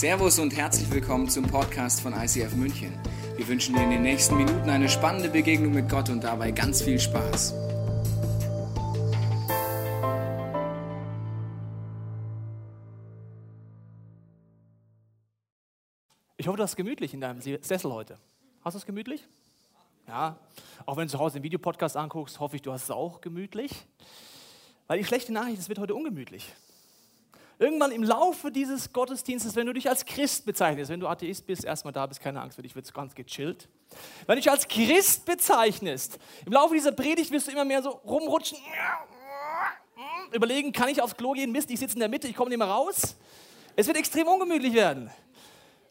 [0.00, 2.98] Servus und herzlich willkommen zum Podcast von ICF München.
[3.36, 6.80] Wir wünschen dir in den nächsten Minuten eine spannende Begegnung mit Gott und dabei ganz
[6.80, 7.52] viel Spaß.
[16.38, 18.16] Ich hoffe, du hast es gemütlich in deinem Sessel heute.
[18.64, 19.28] Hast du es gemütlich?
[20.08, 20.38] Ja.
[20.86, 23.84] Auch wenn du zu Hause den Videopodcast anguckst, hoffe ich, du hast es auch gemütlich.
[24.86, 26.54] Weil die schlechte Nachricht, es wird heute ungemütlich.
[27.60, 31.62] Irgendwann im Laufe dieses Gottesdienstes, wenn du dich als Christ bezeichnest, wenn du Atheist bist,
[31.62, 33.68] erstmal da bist, keine Angst, für dich wird es ganz gechillt.
[34.24, 37.90] Wenn du dich als Christ bezeichnest, im Laufe dieser Predigt wirst du immer mehr so
[37.90, 38.56] rumrutschen,
[40.32, 41.52] überlegen, kann ich aufs Klo gehen?
[41.52, 43.14] Mist, ich sitze in der Mitte, ich komme nicht mehr raus.
[43.76, 45.10] Es wird extrem ungemütlich werden,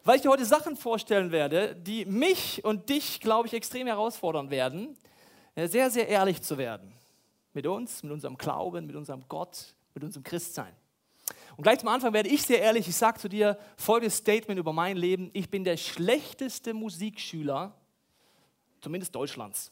[0.02, 4.50] weil ich dir heute Sachen vorstellen werde, die mich und dich, glaube ich, extrem herausfordern
[4.50, 4.96] werden,
[5.54, 6.92] sehr, sehr ehrlich zu werden.
[7.52, 10.74] Mit uns, mit unserem Glauben, mit unserem Gott, mit unserem Christsein.
[11.60, 14.72] Und gleich zum Anfang werde ich sehr ehrlich, ich sage zu dir folgendes Statement über
[14.72, 15.28] mein Leben.
[15.34, 17.74] Ich bin der schlechteste Musikschüler,
[18.80, 19.70] zumindest Deutschlands.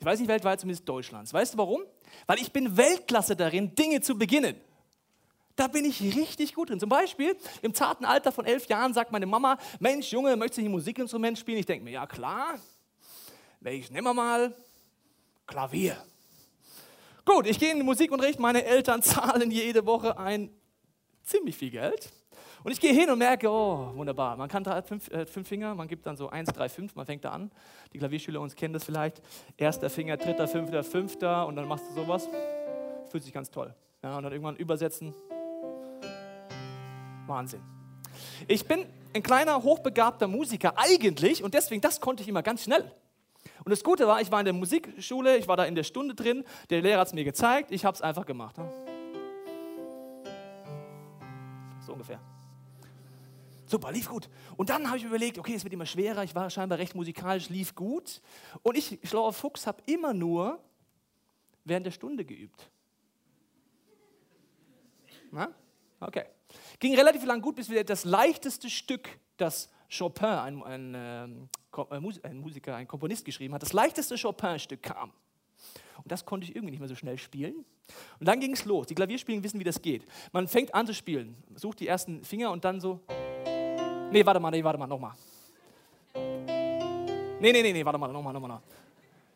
[0.00, 1.32] Ich weiß nicht weltweit, zumindest Deutschlands.
[1.32, 1.82] Weißt du warum?
[2.26, 4.56] Weil ich bin Weltklasse darin, Dinge zu beginnen.
[5.54, 6.80] Da bin ich richtig gut drin.
[6.80, 10.64] Zum Beispiel im zarten Alter von elf Jahren sagt meine Mama, Mensch, Junge, möchtest du
[10.64, 11.58] ein Musikinstrument spielen?
[11.58, 12.58] Ich denke mir, ja klar.
[13.60, 14.52] Welches nehmen wir mal?
[15.46, 15.96] Klavier.
[17.24, 20.48] Gut, ich gehe in den Musikunterricht, meine Eltern zahlen jede Woche ein
[21.26, 22.10] ziemlich viel Geld.
[22.64, 25.74] Und ich gehe hin und merke, oh, wunderbar, man kann drei, fünf, äh, fünf, Finger,
[25.74, 27.50] man gibt dann so eins, drei, fünf, man fängt da an.
[27.92, 29.22] Die Klavierschüler uns kennen das vielleicht.
[29.56, 32.28] Erster Finger, dritter, fünfter, fünfter und dann machst du sowas.
[33.08, 33.74] Fühlt sich ganz toll.
[34.02, 35.14] Ja, und dann irgendwann übersetzen.
[37.26, 37.60] Wahnsinn.
[38.48, 42.90] Ich bin ein kleiner, hochbegabter Musiker eigentlich und deswegen, das konnte ich immer ganz schnell.
[43.64, 46.14] Und das Gute war, ich war in der Musikschule, ich war da in der Stunde
[46.14, 48.56] drin, der Lehrer hat es mir gezeigt, ich habe es einfach gemacht.
[48.56, 48.95] So
[51.96, 52.20] ungefähr.
[53.66, 54.28] Super, lief gut.
[54.56, 56.94] Und dann habe ich mir überlegt, okay, es wird immer schwerer, ich war scheinbar recht
[56.94, 58.22] musikalisch, lief gut.
[58.62, 60.60] Und ich, schlauer Fuchs, habe immer nur
[61.64, 62.70] während der Stunde geübt.
[65.32, 65.52] Na?
[65.98, 66.26] Okay.
[66.78, 71.48] Ging relativ lang gut, bis wir das leichteste Stück, das Chopin, ein, ein, ähm,
[72.22, 75.12] ein, Musiker, ein Komponist geschrieben hat, das leichteste Chopin-Stück kam.
[75.98, 77.64] Und das konnte ich irgendwie nicht mehr so schnell spielen.
[78.20, 78.86] Und dann ging es los.
[78.86, 80.06] Die Klavierspielen wissen, wie das geht.
[80.32, 83.00] Man fängt an zu spielen, sucht die ersten Finger und dann so.
[84.10, 85.12] Nee, warte mal, nee, warte mal, nochmal.
[86.14, 88.60] Nee, nee, nee, nee, warte mal, nochmal, nochmal.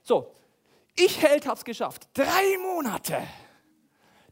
[0.03, 0.33] So,
[0.97, 2.09] ich Held hab's geschafft.
[2.15, 3.23] Drei Monate.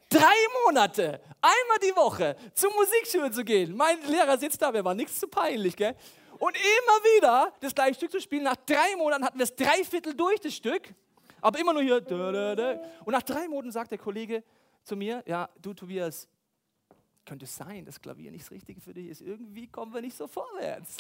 [0.09, 0.35] Drei
[0.65, 3.77] Monate, einmal die Woche zur Musikschule zu gehen.
[3.77, 5.95] Mein Lehrer sitzt da, mir war nichts zu peinlich, gell?
[6.39, 8.45] Und immer wieder das gleiche Stück zu spielen.
[8.45, 10.95] Nach drei Monaten hatten wir es drei Viertel durch, das Stück.
[11.41, 11.97] Aber immer nur hier.
[13.05, 14.43] Und nach drei Monaten sagt der Kollege
[14.85, 16.29] zu mir: Ja, du Tobias,
[17.25, 19.21] könnte es sein, dass Klavier nicht das Richtige für dich ist.
[19.21, 20.97] Irgendwie kommen wir nicht so vorwärts.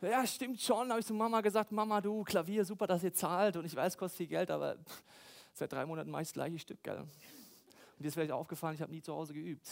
[0.00, 3.56] Ja, stimmt schon, habe ich zu Mama gesagt: Mama, du, Klavier, super, dass ihr zahlt.
[3.56, 4.76] Und ich weiß, kostet viel Geld, aber
[5.52, 6.98] seit drei Monaten mache ich das gleiche Stück, gell?
[6.98, 7.08] Und
[7.98, 9.68] dir ist vielleicht aufgefallen, ich habe nie zu Hause geübt.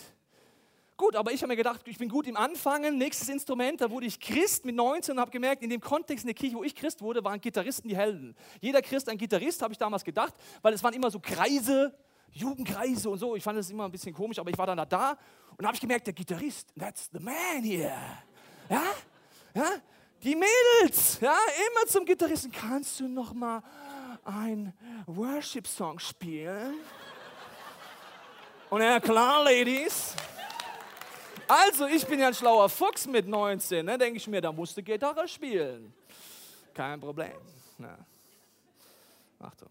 [0.97, 2.99] Gut, aber ich habe mir gedacht, ich bin gut im Anfangen.
[2.99, 6.28] Nächstes Instrument, da wurde ich Christ mit 19 und habe gemerkt, in dem Kontext in
[6.28, 8.37] der Kirche, wo ich Christ wurde, waren Gitarristen die Helden.
[8.60, 11.93] Jeder Christ ein Gitarrist, habe ich damals gedacht, weil es waren immer so Kreise,
[12.31, 13.34] Jugendkreise und so.
[13.34, 15.19] Ich fand das immer ein bisschen komisch, aber ich war dann da, da
[15.56, 17.93] und habe ich gemerkt, der Gitarrist, that's the man here.
[18.71, 18.83] Ja?
[19.53, 19.71] Ja?
[20.22, 21.37] Die Mädels, ja,
[21.71, 22.53] immer zum Gitarristen.
[22.53, 23.62] Kannst du noch mal
[24.25, 24.72] ein
[25.06, 26.77] Worship-Song spielen?
[28.71, 30.15] Und ja, klar, Ladies.
[31.49, 33.84] Also, ich bin ja ein schlauer Fuchs mit 19.
[33.84, 33.99] Ne?
[33.99, 35.93] Denke ich mir, da musste Gitarre spielen.
[36.72, 37.32] Kein Problem.
[37.78, 37.99] Ja.
[39.41, 39.69] Achtung.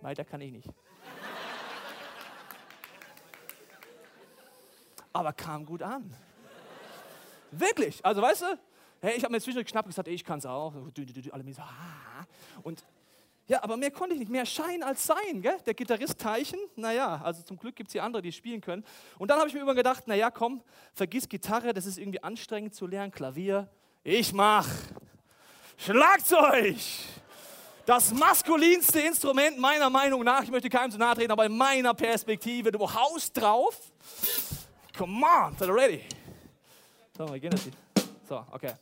[0.00, 0.68] Weiter kann ich nicht.
[5.12, 6.14] aber kam gut an.
[7.52, 8.04] Wirklich.
[8.04, 8.58] Also weißt du,
[9.00, 10.74] hey, ich habe mir zwischendurch und gesagt, ey, ich kann es auch.
[11.30, 12.26] Alle mir so, ah.
[12.62, 12.84] Und
[13.46, 14.30] ja, aber mehr konnte ich nicht.
[14.30, 15.42] Mehr Schein als Sein.
[15.42, 15.58] Gell?
[15.66, 18.84] Der Gitarrist Teichen, naja, also zum Glück gibt es hier andere, die spielen können.
[19.18, 20.62] Und dann habe ich mir immer gedacht, naja, komm,
[20.94, 23.12] vergiss Gitarre, das ist irgendwie anstrengend zu lernen.
[23.12, 23.68] Klavier,
[24.04, 24.68] ich mach
[25.76, 26.76] Schlagzeug.
[27.84, 31.92] Das maskulinste Instrument meiner Meinung nach, ich möchte keinem zu nahe treten, aber in meiner
[31.94, 33.92] Perspektive, du haust drauf
[34.96, 36.02] Come on, ready?
[37.14, 37.68] So, wir gehen jetzt.
[38.26, 38.72] So, okay.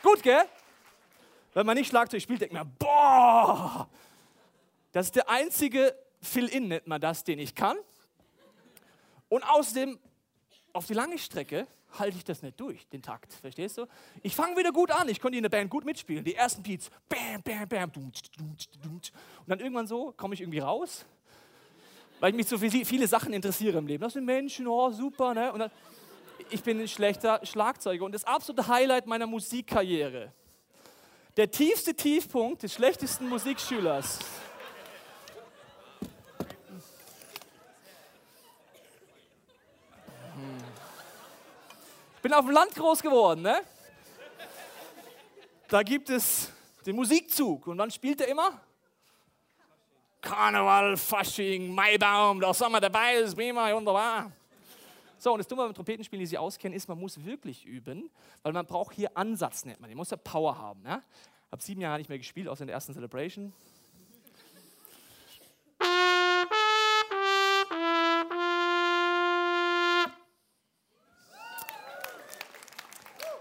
[0.00, 0.44] Gut, gell?
[1.54, 3.88] Wenn man nicht Schlagzeug spielt, denkt man, boah,
[4.92, 7.76] das ist der einzige Fill-In, nennt man das, den ich kann.
[9.30, 9.98] Und außerdem,
[10.74, 11.66] auf die lange Strecke
[11.98, 13.86] halte ich das nicht durch, den Takt, verstehst du?
[14.22, 16.24] Ich fange wieder gut an, ich konnte in der Band gut mitspielen.
[16.24, 19.12] Die ersten Beats, bam, bam, bam, und
[19.46, 21.06] dann irgendwann so komme ich irgendwie raus,
[22.18, 24.02] weil ich mich so viele Sachen interessiere im Leben.
[24.02, 25.52] Das sind Menschen, oh super, ne?
[25.52, 25.70] Und dann,
[26.50, 30.32] ich bin ein schlechter Schlagzeuger und das absolute Highlight meiner Musikkarriere.
[31.36, 34.18] Der tiefste Tiefpunkt des schlechtesten Musikschülers.
[42.22, 43.62] Bin auf dem Land groß geworden, ne?
[45.68, 46.50] Da gibt es
[46.84, 48.60] den Musikzug und dann spielt er immer
[50.20, 54.32] Karneval, Fasching, Maibaum, da sind wir dabei, ist prima, wunderbar.
[55.18, 58.10] So, und das Dumme beim Trompetenspielen, die Sie auskennen, ist, man muss wirklich üben,
[58.42, 59.90] weil man braucht hier Ansatz, nennt man.
[59.90, 60.80] Man muss ja Power haben.
[60.80, 63.52] Ich habe sieben Jahre nicht mehr gespielt, außer in der ersten Celebration.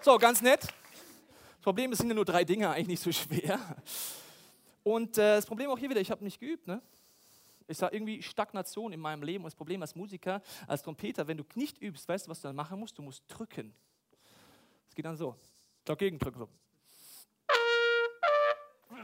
[0.10, 0.64] So, ganz nett.
[0.64, 3.60] Das Problem ist, sind ja nur drei Dinge, eigentlich nicht so schwer.
[4.82, 6.66] Und äh, das Problem auch hier wieder, ich habe nicht geübt.
[6.66, 6.82] Ne?
[7.68, 9.44] Ich sage irgendwie Stagnation in meinem Leben.
[9.44, 12.48] Und das Problem als Musiker, als Trompeter, wenn du nicht übst, weißt du, was du
[12.48, 12.98] dann machen musst?
[12.98, 13.72] Du musst drücken.
[14.88, 15.36] Es geht dann so.
[15.86, 16.40] Dagegen drücken.
[16.40, 16.50] So.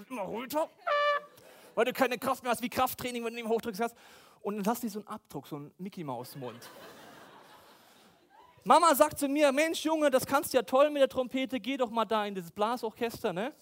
[0.10, 0.72] Immer runter.
[1.76, 3.96] Weil du keine Kraft mehr hast, wie Krafttraining, wenn du ihn hochdrückst.
[4.42, 6.68] Und dann hast du so einen Abdruck, so einen Mickey-Maus-Mund.
[8.68, 11.78] Mama sagt zu mir, Mensch Junge, das kannst du ja toll mit der Trompete, geh
[11.78, 13.54] doch mal da in das Blasorchester, ne?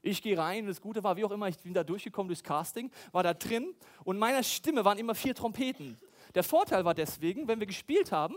[0.00, 2.90] Ich gehe rein, das Gute war, wie auch immer, ich bin da durchgekommen durchs Casting,
[3.12, 3.74] war da drin
[4.04, 6.00] und meiner Stimme waren immer vier Trompeten.
[6.34, 8.36] Der Vorteil war deswegen, wenn wir gespielt haben,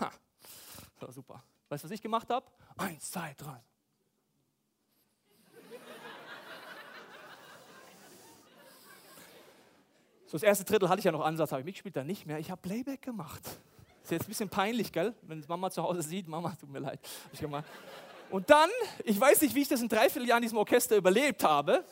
[0.00, 0.12] ha,
[0.92, 1.42] das war super.
[1.70, 2.46] Weißt du, was ich gemacht habe?
[2.76, 3.64] Eins, zwei, drei.
[10.26, 12.38] So, das erste Drittel hatte ich ja noch Ansatz, habe ich mitgespielt, dann nicht mehr.
[12.38, 13.42] Ich habe Playback gemacht.
[14.04, 15.14] Ist jetzt ein bisschen peinlich, gell?
[15.22, 17.00] Wenn Mama zu Hause sieht, Mama, tut mir leid.
[18.30, 18.68] Und dann,
[19.02, 21.82] ich weiß nicht, wie ich das in dreiviertel Jahren in diesem Orchester überlebt habe.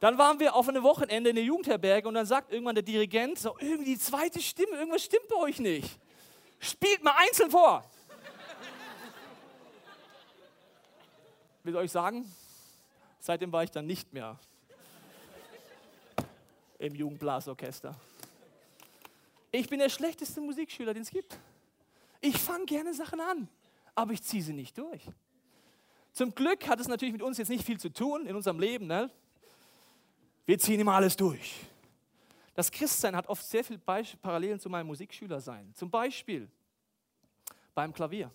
[0.00, 3.38] Dann waren wir auf einem Wochenende in der Jugendherberge und dann sagt irgendwann der Dirigent,
[3.38, 5.96] so irgendwie die zweite Stimme, irgendwas stimmt bei euch nicht.
[6.58, 7.84] Spielt mal einzeln vor.
[11.62, 12.28] Will euch sagen,
[13.20, 14.36] seitdem war ich dann nicht mehr
[16.80, 17.94] im Jugendblasorchester.
[19.52, 21.38] Ich bin der schlechteste Musikschüler, den es gibt.
[22.22, 23.48] Ich fange gerne Sachen an,
[23.94, 25.02] aber ich ziehe sie nicht durch.
[26.12, 28.86] Zum Glück hat es natürlich mit uns jetzt nicht viel zu tun in unserem Leben.
[28.86, 29.10] Ne?
[30.46, 31.60] Wir ziehen immer alles durch.
[32.54, 35.74] Das Christsein hat oft sehr viele Parallelen zu meinem Musikschülersein.
[35.74, 36.50] Zum Beispiel
[37.74, 38.30] beim Klavier.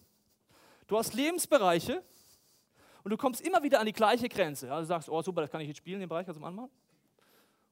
[0.88, 2.04] Du hast Lebensbereiche
[3.04, 4.72] und du kommst immer wieder an die gleiche Grenze.
[4.72, 6.70] Also sagst, oh super, das kann ich jetzt spielen, dem Bereich, also anmachen.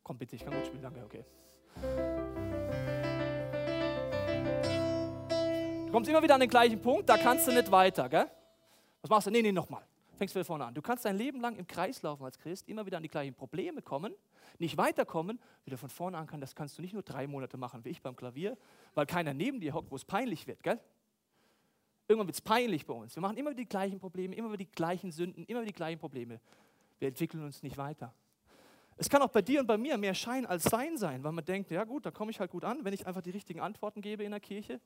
[0.03, 1.25] Komm bitte, ich kann gut spielen, danke, okay.
[5.95, 8.09] Kommst immer wieder an den gleichen Punkt, da kannst du nicht weiter.
[8.09, 8.29] Gell?
[9.01, 9.31] Was machst du?
[9.31, 9.81] Nee, nee, nochmal.
[10.17, 10.73] Fängst wieder vorne an.
[10.73, 13.33] Du kannst dein Leben lang im Kreis laufen als Christ, immer wieder an die gleichen
[13.33, 14.13] Probleme kommen,
[14.59, 16.41] nicht weiterkommen, wieder von vorne an kann.
[16.41, 18.57] Das kannst du nicht nur drei Monate machen, wie ich beim Klavier,
[18.93, 20.63] weil keiner neben dir hockt, wo es peinlich wird.
[20.63, 20.81] Gell?
[22.09, 23.15] Irgendwann wird es peinlich bei uns.
[23.15, 25.77] Wir machen immer wieder die gleichen Probleme, immer wieder die gleichen Sünden, immer wieder die
[25.77, 26.41] gleichen Probleme.
[26.99, 28.13] Wir entwickeln uns nicht weiter.
[28.97, 31.45] Es kann auch bei dir und bei mir mehr Schein als Sein sein, weil man
[31.45, 34.01] denkt, ja gut, da komme ich halt gut an, wenn ich einfach die richtigen Antworten
[34.01, 34.81] gebe in der Kirche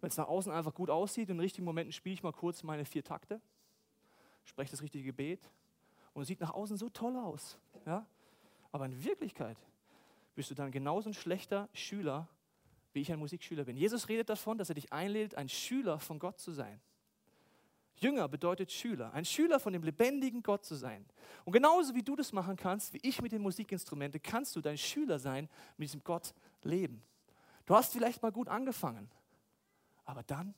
[0.00, 2.84] wenn es nach außen einfach gut aussieht, in richtigen Momenten spiele ich mal kurz meine
[2.84, 3.40] vier Takte,
[4.44, 5.50] spreche das richtige Gebet
[6.12, 7.58] und es sieht nach außen so toll aus.
[7.86, 8.06] Ja?
[8.72, 9.56] Aber in Wirklichkeit
[10.34, 12.28] bist du dann genauso ein schlechter Schüler,
[12.92, 13.76] wie ich ein Musikschüler bin.
[13.76, 16.80] Jesus redet davon, dass er dich einlädt, ein Schüler von Gott zu sein.
[17.96, 21.04] Jünger bedeutet Schüler, ein Schüler von dem lebendigen Gott zu sein.
[21.44, 24.78] Und genauso wie du das machen kannst, wie ich mit den Musikinstrumenten, kannst du dein
[24.78, 27.02] Schüler sein, mit diesem Gott leben.
[27.66, 29.10] Du hast vielleicht mal gut angefangen,
[30.08, 30.54] aber dann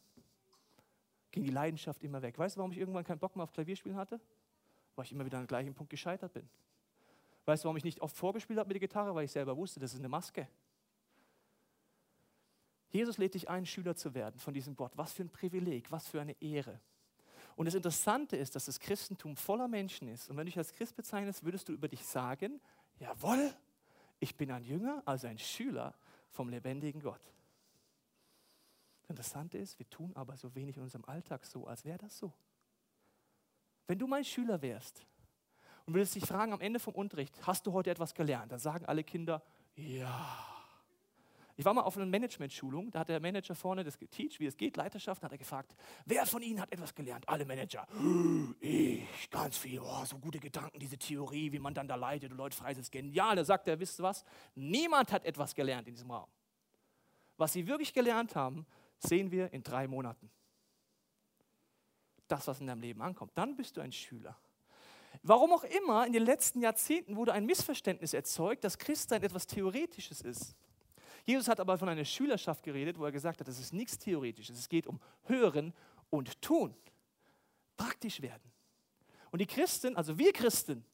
[1.33, 2.39] ging die Leidenschaft immer weg.
[2.39, 4.21] Weißt du, warum ich irgendwann keinen Bock mehr auf Klavierspielen hatte?
[4.95, 6.49] Weil ich immer wieder an dem gleichen Punkt gescheitert bin.
[7.47, 9.13] Weißt du, warum ich nicht oft vorgespielt habe mit der Gitarre?
[9.13, 10.47] Weil ich selber wusste, das ist eine Maske.
[12.91, 14.93] Jesus lädt dich ein, Schüler zu werden von diesem Gott.
[14.95, 16.79] Was für ein Privileg, was für eine Ehre.
[17.57, 20.31] Und das Interessante ist, dass das Christentum voller Menschen ist.
[20.31, 22.61] Und wenn du dich als Christ bezeichnest, würdest du über dich sagen,
[23.01, 23.53] jawohl,
[24.21, 25.93] ich bin ein Jünger, also ein Schüler
[26.31, 27.21] vom lebendigen Gott.
[29.11, 32.33] Interessante ist, wir tun aber so wenig in unserem Alltag so, als wäre das so.
[33.87, 35.05] Wenn du mein Schüler wärst
[35.85, 38.53] und würdest dich fragen am Ende vom Unterricht, hast du heute etwas gelernt?
[38.53, 39.43] Dann sagen alle Kinder,
[39.75, 40.47] ja.
[41.57, 44.57] Ich war mal auf einer Management-Schulung, da hat der Manager vorne das geteacht, wie es
[44.57, 45.75] geht, Leiterschaft, hat er gefragt,
[46.07, 47.29] wer von Ihnen hat etwas gelernt?
[47.29, 47.87] Alle Manager.
[48.61, 52.39] Ich, ganz viel, oh, so gute Gedanken, diese Theorie, wie man dann da leitet und
[52.39, 53.37] Leute freisetzt, genial.
[53.37, 54.25] Da sagt er, wisst ihr was?
[54.55, 56.31] Niemand hat etwas gelernt in diesem Raum.
[57.37, 58.67] Was Sie wirklich gelernt haben,
[59.01, 60.31] sehen wir in drei Monaten.
[62.29, 63.33] Das, was in deinem Leben ankommt.
[63.35, 64.37] Dann bist du ein Schüler.
[65.23, 70.21] Warum auch immer, in den letzten Jahrzehnten wurde ein Missverständnis erzeugt, dass Christsein etwas Theoretisches
[70.21, 70.55] ist.
[71.25, 74.59] Jesus hat aber von einer Schülerschaft geredet, wo er gesagt hat, das ist nichts Theoretisches.
[74.59, 75.75] Es geht um Hören
[76.09, 76.75] und Tun.
[77.77, 78.51] Praktisch werden.
[79.31, 80.85] Und die Christen, also wir Christen,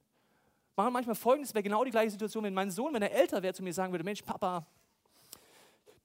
[0.74, 3.54] machen manchmal folgendes, wäre genau die gleiche Situation, wenn mein Sohn, wenn er älter wäre,
[3.54, 4.66] zu mir sagen würde, Mensch, Papa,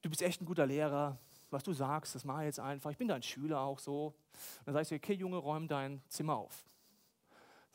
[0.00, 1.18] du bist echt ein guter Lehrer,
[1.52, 4.06] was du sagst, das mache ich jetzt einfach, ich bin dein Schüler auch so.
[4.06, 6.64] Und dann sagst du, okay Junge, räum dein Zimmer auf.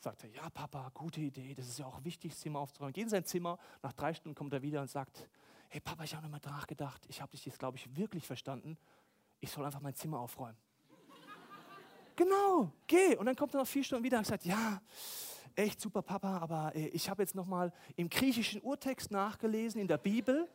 [0.00, 2.92] Sagt er, ja Papa, gute Idee, das ist ja auch wichtig, das Zimmer aufzuräumen.
[2.92, 5.28] Geht in sein Zimmer, nach drei Stunden kommt er wieder und sagt,
[5.68, 8.78] hey Papa, ich habe nochmal nachgedacht, ich habe dich jetzt, glaube ich, wirklich verstanden,
[9.40, 10.56] ich soll einfach mein Zimmer aufräumen.
[12.16, 13.16] genau, geh.
[13.16, 14.80] Und dann kommt er nach vier Stunden wieder und sagt, ja,
[15.54, 19.98] echt super Papa, aber äh, ich habe jetzt nochmal im griechischen Urtext nachgelesen, in der
[19.98, 20.48] Bibel.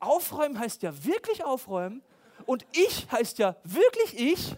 [0.00, 2.02] Aufräumen heißt ja wirklich aufräumen
[2.46, 4.56] und ich heißt ja wirklich ich.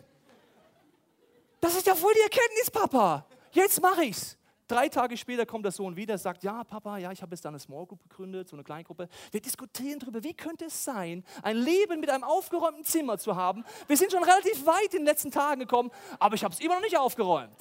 [1.61, 3.27] Das ist ja voll die Erkenntnis, Papa.
[3.53, 4.37] Jetzt mache ich's.
[4.69, 7.51] Drei Tage später kommt der Sohn wieder, sagt, ja, Papa, ja, ich habe jetzt da
[7.51, 9.09] eine Small Group gegründet, so eine Kleingruppe.
[9.31, 13.65] Wir diskutieren darüber, wie könnte es sein, ein Leben mit einem aufgeräumten Zimmer zu haben.
[13.87, 16.75] Wir sind schon relativ weit in den letzten Tagen gekommen, aber ich habe es immer
[16.75, 17.57] noch nicht aufgeräumt.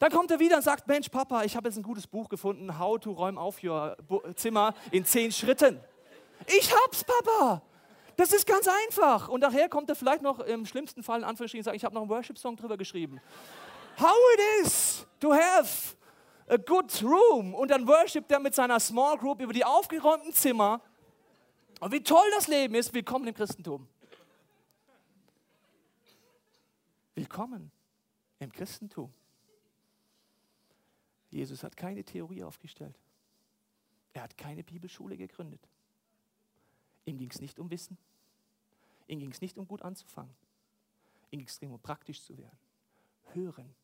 [0.00, 2.76] Dann kommt er wieder und sagt, Mensch, Papa, ich habe jetzt ein gutes Buch gefunden,
[2.76, 3.96] How to Räum auf Your
[4.34, 5.78] Zimmer in zehn Schritten.
[6.46, 7.62] Ich hab's, Papa.
[8.16, 9.28] Das ist ganz einfach.
[9.28, 11.94] Und nachher kommt er vielleicht noch im schlimmsten Fall in Anführungsstrichen und sagt, ich habe
[11.94, 13.20] noch einen Worship-Song drüber geschrieben
[13.96, 15.96] how it is to have
[16.48, 17.54] a good room.
[17.54, 20.80] Und dann worshipt er mit seiner Small Group über die aufgeräumten Zimmer.
[21.80, 22.92] Und wie toll das Leben ist.
[22.94, 23.88] Willkommen im Christentum.
[27.14, 27.70] Willkommen
[28.38, 29.12] im Christentum.
[31.30, 32.98] Jesus hat keine Theorie aufgestellt.
[34.12, 35.60] Er hat keine Bibelschule gegründet.
[37.04, 37.98] Ihm ging es nicht um Wissen.
[39.06, 40.34] Ihm ging es nicht um gut anzufangen.
[41.30, 42.58] Ihm ging es darum, praktisch zu werden.
[43.32, 43.74] Hören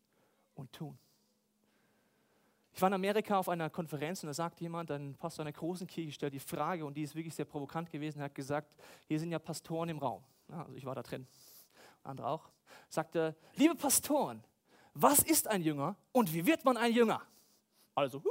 [0.55, 0.99] und tun.
[2.73, 5.87] Ich war in Amerika auf einer Konferenz und da sagt jemand, ein Pastor einer großen
[5.87, 8.21] Kirche stellt die Frage und die ist wirklich sehr provokant gewesen.
[8.21, 8.75] Er hat gesagt,
[9.07, 10.23] hier sind ja Pastoren im Raum.
[10.49, 11.27] Ja, also ich war da drin,
[12.05, 12.49] andere auch.
[12.89, 14.43] Sagte, liebe Pastoren,
[14.95, 17.23] was ist ein Jünger und wie wird man ein Jünger?
[17.95, 18.23] Also,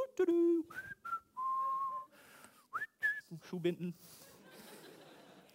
[3.43, 3.93] Schuhbinden.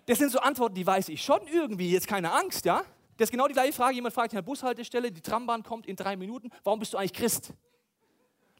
[0.06, 2.84] Das sind so Antworten, die weiß ich schon irgendwie, jetzt keine Angst, ja?
[3.16, 3.94] Das ist genau die gleiche Frage.
[3.94, 7.12] Jemand fragt in der Bushaltestelle, die Trambahn kommt in drei Minuten, warum bist du eigentlich
[7.12, 7.52] Christ?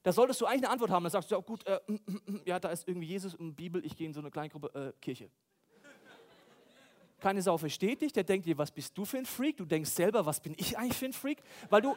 [0.02, 1.02] Da solltest du eigentlich eine Antwort haben.
[1.02, 3.54] Dann sagst du, ja gut, äh, mm, mm, mm, ja, da ist irgendwie Jesus und
[3.54, 5.30] Bibel, ich gehe in so eine Kleingruppe, äh, Kirche.
[7.20, 9.56] Keine Sau versteht dich, der denkt dir, was bist du für ein Freak?
[9.56, 11.42] Du denkst selber, was bin ich eigentlich für ein Freak?
[11.70, 11.96] Weil du,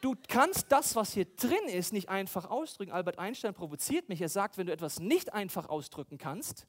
[0.00, 2.92] du kannst das, was hier drin ist, nicht einfach ausdrücken.
[2.92, 4.22] Albert Einstein provoziert mich.
[4.22, 6.66] Er sagt, wenn du etwas nicht einfach ausdrücken kannst,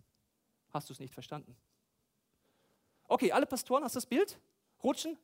[0.73, 1.55] hast du es nicht verstanden.
[3.07, 4.39] Okay, alle Pastoren, hast du das Bild?
[4.83, 5.17] rutschen,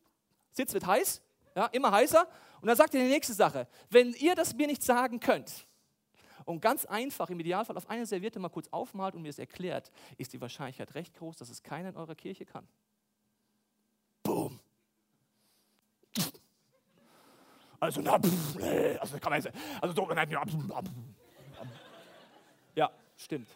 [0.52, 1.22] Sitz wird heiß,
[1.56, 2.28] ja, immer heißer.
[2.62, 5.68] Und dann sagt er die nächste Sache, wenn ihr das mir nicht sagen könnt
[6.46, 9.92] und ganz einfach im Idealfall auf eine Serviette mal kurz aufmalt und mir es erklärt,
[10.18, 12.68] ist die Wahrscheinlichkeit recht groß, dass es keiner in eurer Kirche kann.
[14.24, 14.60] Boom.
[17.80, 19.44] Also, na, pff, nee, also kann man
[19.82, 20.10] also so,
[22.76, 23.50] ja, stimmt.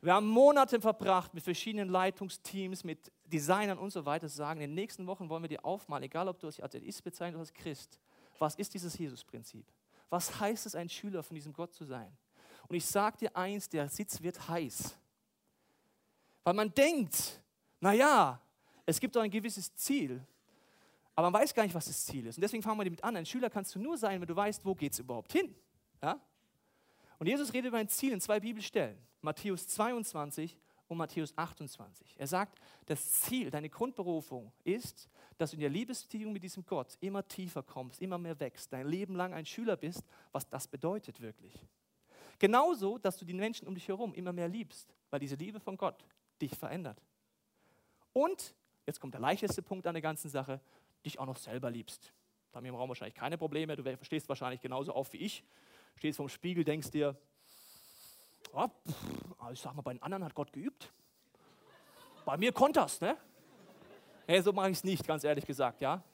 [0.00, 4.74] Wir haben Monate verbracht mit verschiedenen Leitungsteams, mit Designern und so weiter, sagen, in den
[4.74, 7.98] nächsten Wochen wollen wir dir aufmalen, egal ob du als Atheist bezeichnest oder als Christ,
[8.38, 9.66] was ist dieses Jesus-Prinzip?
[10.08, 12.10] Was heißt es, ein Schüler von diesem Gott zu sein?
[12.68, 14.96] Und ich sage dir eins, der Sitz wird heiß.
[16.44, 17.42] Weil man denkt,
[17.80, 18.40] naja,
[18.86, 20.24] es gibt doch ein gewisses Ziel,
[21.14, 22.38] aber man weiß gar nicht, was das Ziel ist.
[22.38, 23.16] Und deswegen fangen wir damit an.
[23.16, 25.52] Ein Schüler kannst du nur sein, wenn du weißt, wo geht es überhaupt hin.
[26.00, 26.20] Ja?
[27.18, 28.98] Und Jesus redet über ein Ziel in zwei Bibelstellen.
[29.20, 30.56] Matthäus 22
[30.86, 32.14] und Matthäus 28.
[32.18, 36.96] Er sagt, das Ziel, deine Grundberufung ist, dass du in der Liebesbeziehung mit diesem Gott
[37.00, 41.20] immer tiefer kommst, immer mehr wächst, dein Leben lang ein Schüler bist, was das bedeutet
[41.20, 41.66] wirklich.
[42.38, 45.76] Genauso, dass du die Menschen um dich herum immer mehr liebst, weil diese Liebe von
[45.76, 46.06] Gott
[46.40, 47.02] dich verändert.
[48.12, 48.54] Und,
[48.86, 50.60] jetzt kommt der leichteste Punkt an der ganzen Sache,
[51.04, 52.12] dich auch noch selber liebst.
[52.50, 55.44] Da haben wir im Raum wahrscheinlich keine Probleme, du verstehst wahrscheinlich genauso auf wie ich.
[55.98, 57.16] Stehst vorm Spiegel, denkst dir,
[58.52, 58.68] oh,
[59.52, 60.92] ich sag mal, bei den anderen hat Gott geübt.
[62.24, 63.16] Bei mir konnte das, ne?
[64.24, 66.04] Hey, so mache ich es nicht, ganz ehrlich gesagt, ja.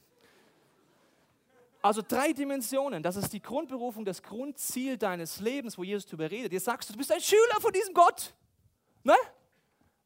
[1.82, 6.54] Also drei Dimensionen, das ist die Grundberufung, das Grundziel deines Lebens, wo Jesus darüber redet.
[6.54, 8.32] Jetzt sagst du, du bist ein Schüler von diesem Gott.
[9.02, 9.16] Ne?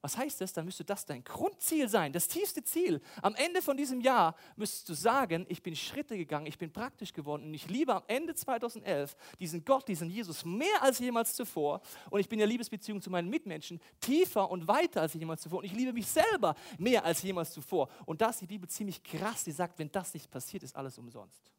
[0.01, 0.53] Was heißt das?
[0.53, 3.01] Dann müsste das dein Grundziel sein, das tiefste Ziel.
[3.21, 7.13] Am Ende von diesem Jahr müsstest du sagen, ich bin Schritte gegangen, ich bin praktisch
[7.13, 11.81] geworden und ich liebe am Ende 2011 diesen Gott, diesen Jesus mehr als jemals zuvor
[12.11, 15.59] und ich bin in der Liebesbeziehung zu meinen Mitmenschen tiefer und weiter als jemals zuvor
[15.59, 17.89] und ich liebe mich selber mehr als jemals zuvor.
[18.07, 20.97] Und da ist die Bibel ziemlich krass, die sagt, wenn das nicht passiert, ist alles
[20.97, 21.51] umsonst.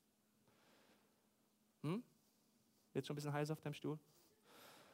[1.83, 2.01] Hm?
[2.93, 3.99] Jetzt schon ein bisschen heiß auf deinem Stuhl?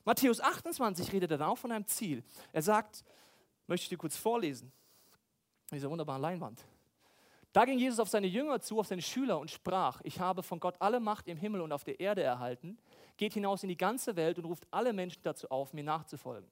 [0.04, 2.24] Matthäus 28 redet dann auch von einem Ziel.
[2.52, 3.04] Er sagt,
[3.68, 4.72] möchte ich dir kurz vorlesen,
[5.72, 6.64] dieser wunderbaren Leinwand.
[7.56, 10.60] Da ging Jesus auf seine Jünger zu, auf seine Schüler und sprach, ich habe von
[10.60, 12.78] Gott alle Macht im Himmel und auf der Erde erhalten,
[13.16, 16.50] geht hinaus in die ganze Welt und ruft alle Menschen dazu auf, mir nachzufolgen.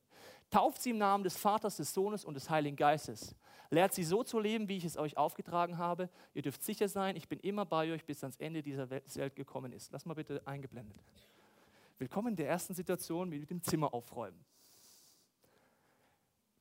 [0.50, 3.36] Tauft sie im Namen des Vaters, des Sohnes und des Heiligen Geistes.
[3.70, 6.10] Lehrt sie so zu leben, wie ich es euch aufgetragen habe.
[6.34, 9.74] Ihr dürft sicher sein, ich bin immer bei euch, bis ans Ende dieser Welt gekommen
[9.74, 9.92] ist.
[9.92, 11.04] Lass mal bitte eingeblendet.
[11.98, 14.40] Willkommen in der ersten Situation mit dem Zimmer aufräumen.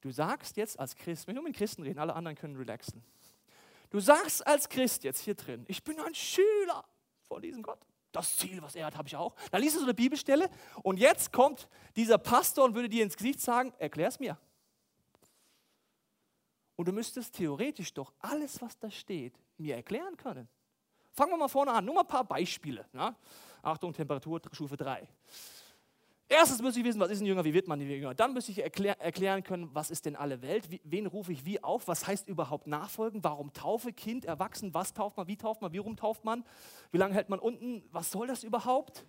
[0.03, 3.03] Du sagst jetzt als Christ, wenn wir mit Christen reden, alle anderen können relaxen.
[3.89, 6.85] Du sagst als Christ jetzt hier drin, ich bin ein Schüler
[7.29, 7.79] von diesem Gott.
[8.11, 9.35] Das Ziel, was er hat, habe ich auch.
[9.51, 10.51] Da liest du so eine Bibelstelle
[10.83, 14.37] und jetzt kommt dieser Pastor und würde dir ins Gesicht sagen, erklär es mir.
[16.77, 20.49] Und du müsstest theoretisch doch alles, was da steht, mir erklären können.
[21.13, 22.87] Fangen wir mal vorne an, nur mal ein paar Beispiele.
[22.93, 23.15] Ja?
[23.63, 25.07] Achtung, Temperatur, Stufe 3.
[26.35, 28.15] Erstens muss ich wissen, was ist ein Jünger, wie wird man ein Jünger.
[28.15, 31.45] Dann muss ich erklär, erklären können, was ist denn alle Welt, wie, wen rufe ich
[31.45, 35.61] wie auf, was heißt überhaupt nachfolgen, warum Taufe, Kind, Erwachsen, was tauft man, wie tauft
[35.61, 36.43] man, wie rum tauft man,
[36.91, 39.05] wie lange hält man unten, was soll das überhaupt?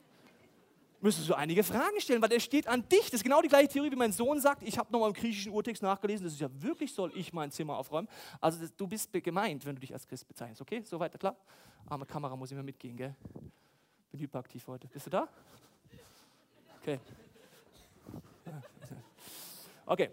[1.00, 3.06] Müsstest du einige Fragen stellen, weil der steht an dich.
[3.06, 4.62] Das ist genau die gleiche Theorie, wie mein Sohn sagt.
[4.62, 7.77] Ich habe nochmal im griechischen Urtext nachgelesen, das ist ja wirklich, soll ich mein Zimmer
[7.77, 8.10] aufräumen.
[8.42, 10.62] Also das, du bist gemeint, wenn du dich als Christ bezeichnest.
[10.62, 11.38] Okay, so weiter, klar?
[11.88, 13.15] Arme Kamera muss immer mitgehen, gell?
[14.12, 14.89] Bin hyperaktiv heute.
[14.89, 15.30] Bist du da?
[16.84, 17.00] Okay.
[19.86, 20.10] Okay.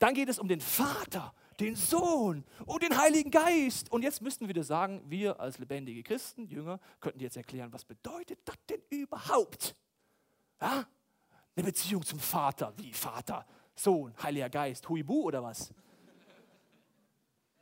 [0.00, 3.90] Dann geht es um den Vater, den Sohn und den Heiligen Geist.
[3.92, 8.40] Und jetzt müssten wir sagen, wir als lebendige Christen, Jünger, könnten jetzt erklären, was bedeutet
[8.44, 9.76] das denn überhaupt?
[10.60, 10.86] Ja?
[11.54, 12.72] Eine Beziehung zum Vater.
[12.76, 13.46] Wie Vater,
[13.76, 15.72] Sohn, Heiliger Geist, Huibu oder was?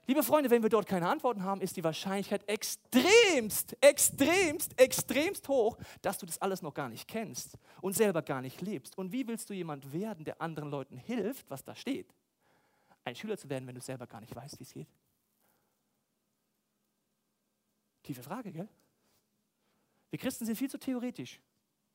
[0.06, 5.78] Liebe Freunde, wenn wir dort keine Antworten haben, ist die Wahrscheinlichkeit extremst, extremst, extremst hoch,
[6.02, 8.98] dass du das alles noch gar nicht kennst und selber gar nicht lebst.
[8.98, 12.12] Und wie willst du jemand werden, der anderen Leuten hilft, was da steht?
[13.02, 14.88] Ein Schüler zu werden, wenn du selber gar nicht weißt, wie es geht?
[18.02, 18.68] Tiefe Frage, gell?
[20.10, 21.40] Wir Christen sind viel zu theoretisch.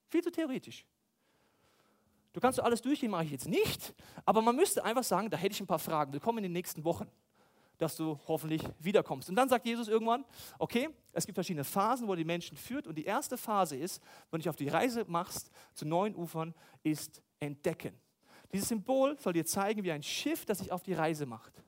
[0.08, 0.84] Viel zu theoretisch.
[2.34, 3.93] Du kannst so alles durchgehen, mache ich jetzt nicht,
[4.26, 6.12] aber man müsste einfach sagen, da hätte ich ein paar Fragen.
[6.12, 7.08] Willkommen in den nächsten Wochen
[7.80, 9.30] dass du hoffentlich wiederkommst.
[9.30, 10.26] Und dann sagt Jesus irgendwann,
[10.60, 12.86] okay, es gibt verschiedene Phasen, wo er die Menschen führt.
[12.86, 16.54] Und die erste Phase ist, wenn du dich auf die Reise machst zu neuen Ufern,
[16.84, 17.98] ist entdecken.
[18.52, 21.63] Dieses Symbol soll dir zeigen, wie ein Schiff, das sich auf die Reise macht.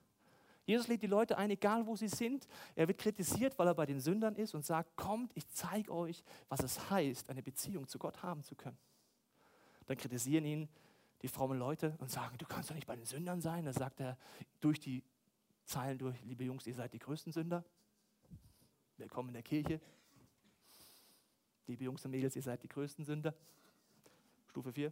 [0.66, 2.48] Jesus lädt die Leute ein, egal wo sie sind.
[2.76, 6.24] Er wird kritisiert, weil er bei den Sündern ist und sagt, kommt, ich zeige euch,
[6.50, 8.78] was es heißt, eine Beziehung zu Gott haben zu können.
[9.86, 10.70] Dann kritisieren ihn
[11.22, 13.66] die frommen Leute und sagen, du kannst doch nicht bei den Sündern sein.
[13.66, 14.18] Da sagt er,
[14.60, 15.04] durch die
[15.66, 17.64] Zeilen durch, liebe Jungs, ihr seid die größten Sünder.
[18.98, 19.80] Willkommen in der Kirche.
[21.68, 23.34] Liebe Jungs und Mädels, ihr seid die größten Sünder.
[24.50, 24.92] Stufe 4.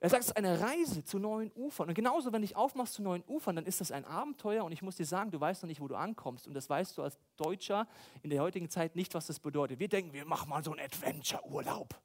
[0.00, 1.88] Er sagt, es ist eine Reise zu neuen Ufern.
[1.88, 4.64] Und genauso, wenn du dich aufmachst zu neuen Ufern, dann ist das ein Abenteuer.
[4.64, 6.46] Und ich muss dir sagen, du weißt noch nicht, wo du ankommst.
[6.46, 7.88] Und das weißt du als Deutscher
[8.22, 9.80] in der heutigen Zeit nicht, was das bedeutet.
[9.80, 12.00] Wir denken, wir machen mal so einen Adventure-Urlaub.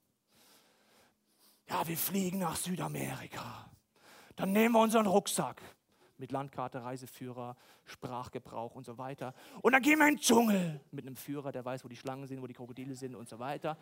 [1.69, 3.69] Ja, wir fliegen nach Südamerika.
[4.35, 5.61] Dann nehmen wir unseren Rucksack
[6.17, 9.33] mit Landkarte, Reiseführer, Sprachgebrauch und so weiter.
[9.61, 12.27] Und dann gehen wir in den Dschungel mit einem Führer, der weiß, wo die Schlangen
[12.27, 13.77] sind, wo die Krokodile sind und so weiter.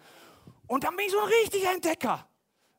[0.67, 2.27] Und dann bin ich so ein richtiger Entdecker.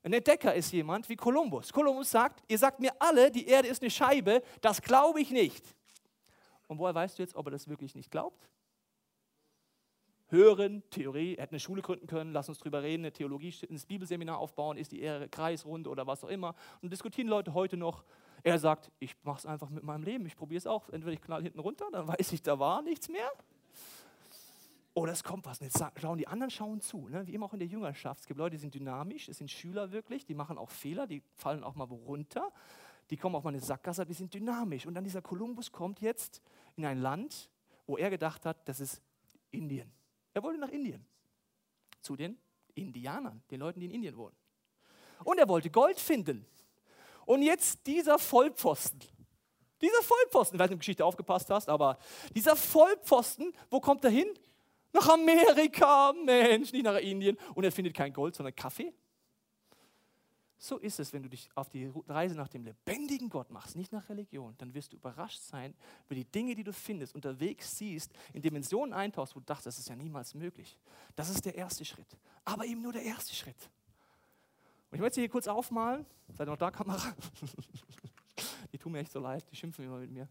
[0.02, 1.72] Ein Entdecker ist jemand wie Kolumbus.
[1.72, 5.64] Kolumbus sagt, ihr sagt mir alle, die Erde ist eine Scheibe, das glaube ich nicht.
[6.66, 8.48] Und woher weißt du jetzt, ob er das wirklich nicht glaubt?
[10.32, 13.78] Hören, Theorie, er hätte eine Schule gründen können, lass uns drüber reden, eine Theologie, ein
[13.86, 16.54] Bibelseminar aufbauen, ist die Erde kreisrund oder was auch immer.
[16.80, 18.02] Und diskutieren Leute heute noch,
[18.42, 20.88] er sagt, ich mache es einfach mit meinem Leben, ich probiere es auch.
[20.88, 23.30] Entweder ich knall hinten runter, dann weiß ich, da war nichts mehr.
[24.94, 25.60] Oder es kommt was.
[25.60, 27.08] Und jetzt schauen die anderen schauen zu.
[27.08, 27.26] Ne?
[27.26, 28.20] Wie immer auch in der Jüngerschaft.
[28.20, 31.22] Es gibt Leute, die sind dynamisch, es sind Schüler wirklich, die machen auch Fehler, die
[31.34, 32.50] fallen auch mal runter.
[33.10, 34.86] Die kommen auch mal in eine Sackgasse, die sind dynamisch.
[34.86, 36.40] Und dann dieser Kolumbus kommt jetzt
[36.76, 37.50] in ein Land,
[37.86, 39.02] wo er gedacht hat, das ist
[39.50, 39.92] Indien.
[40.34, 41.04] Er wollte nach Indien.
[42.00, 42.38] Zu den
[42.74, 44.36] Indianern, den Leuten, die in Indien wohnen.
[45.24, 46.46] Und er wollte Gold finden.
[47.26, 49.00] Und jetzt dieser Vollpfosten.
[49.80, 51.98] Dieser Vollpfosten, ich weiß nicht, ob du Geschichte aufgepasst hast, aber
[52.34, 54.28] dieser Vollpfosten, wo kommt er hin?
[54.92, 57.36] Nach Amerika, Mensch, nicht nach Indien.
[57.54, 58.92] Und er findet kein Gold, sondern Kaffee.
[60.64, 63.90] So ist es, wenn du dich auf die Reise nach dem lebendigen Gott machst, nicht
[63.90, 65.74] nach Religion, dann wirst du überrascht sein
[66.06, 69.78] über die Dinge, die du findest, unterwegs siehst, in Dimensionen eintauchst, wo du dachtest, das
[69.80, 70.78] ist ja niemals möglich.
[71.16, 72.16] Das ist der erste Schritt.
[72.44, 73.56] Aber eben nur der erste Schritt.
[74.92, 76.06] Und ich möchte hier kurz aufmalen.
[76.28, 77.12] Seid ihr noch da, Kamera?
[78.72, 80.28] die tun mir echt so leid, die schimpfen immer mit mir.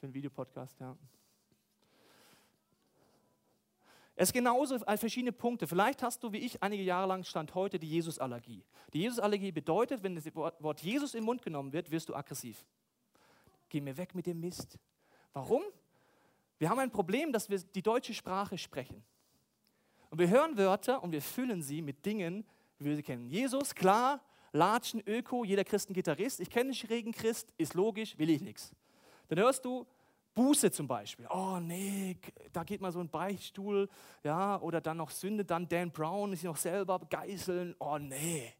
[0.00, 0.96] Für einen Videopodcast, ja.
[4.14, 5.66] Es ist genauso als verschiedene Punkte.
[5.66, 8.62] Vielleicht hast du, wie ich, einige Jahre lang stand heute die Jesus-Allergie.
[8.92, 12.64] Die Jesus-Allergie bedeutet, wenn das Wort Jesus im Mund genommen wird, wirst du aggressiv.
[13.70, 14.78] Geh mir weg mit dem Mist.
[15.32, 15.62] Warum?
[16.58, 19.02] Wir haben ein Problem, dass wir die deutsche Sprache sprechen.
[20.10, 22.44] Und wir hören Wörter und wir füllen sie mit Dingen,
[22.78, 23.26] wie wir sie kennen.
[23.26, 24.20] Jesus, klar,
[24.52, 26.38] Latschen, Öko, jeder Christ ein Gitarrist.
[26.40, 28.74] Ich kenne einen schrägen Christ, ist logisch, will ich nichts.
[29.28, 29.86] Dann hörst du
[30.34, 31.26] Buße zum Beispiel.
[31.28, 32.16] Oh nee,
[32.52, 33.88] da geht mal so ein Beichtstuhl,
[34.22, 37.76] ja, oder dann noch Sünde, dann Dan Brown, ist noch selber geißeln.
[37.78, 38.52] Oh nee.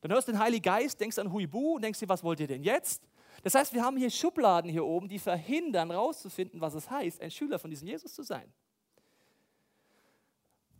[0.00, 2.46] Dann hörst du den Heiligen Geist, denkst an Huibu und denkst dir, was wollt ihr
[2.46, 3.02] denn jetzt?
[3.42, 7.30] Das heißt, wir haben hier Schubladen hier oben, die verhindern, rauszufinden, was es heißt, ein
[7.30, 8.52] Schüler von diesem Jesus zu sein.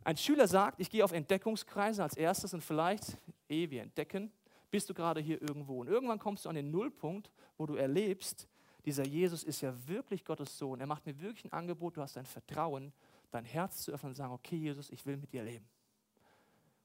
[0.04, 3.18] Ein Schüler sagt, ich gehe auf Entdeckungskreise als erstes und vielleicht,
[3.48, 4.32] ehe wir entdecken,
[4.70, 5.80] bist du gerade hier irgendwo.
[5.80, 8.48] Und irgendwann kommst du an den Nullpunkt, wo du erlebst,
[8.84, 10.80] dieser Jesus ist ja wirklich Gottes Sohn.
[10.80, 12.92] Er macht mir wirklich ein Angebot, du hast dein Vertrauen,
[13.30, 15.68] dein Herz zu öffnen und sagen, okay Jesus, ich will mit dir leben.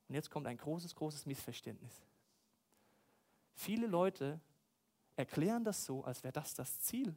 [0.07, 1.91] Und jetzt kommt ein großes, großes Missverständnis.
[3.55, 4.39] Viele Leute
[5.15, 7.15] erklären das so, als wäre das das Ziel.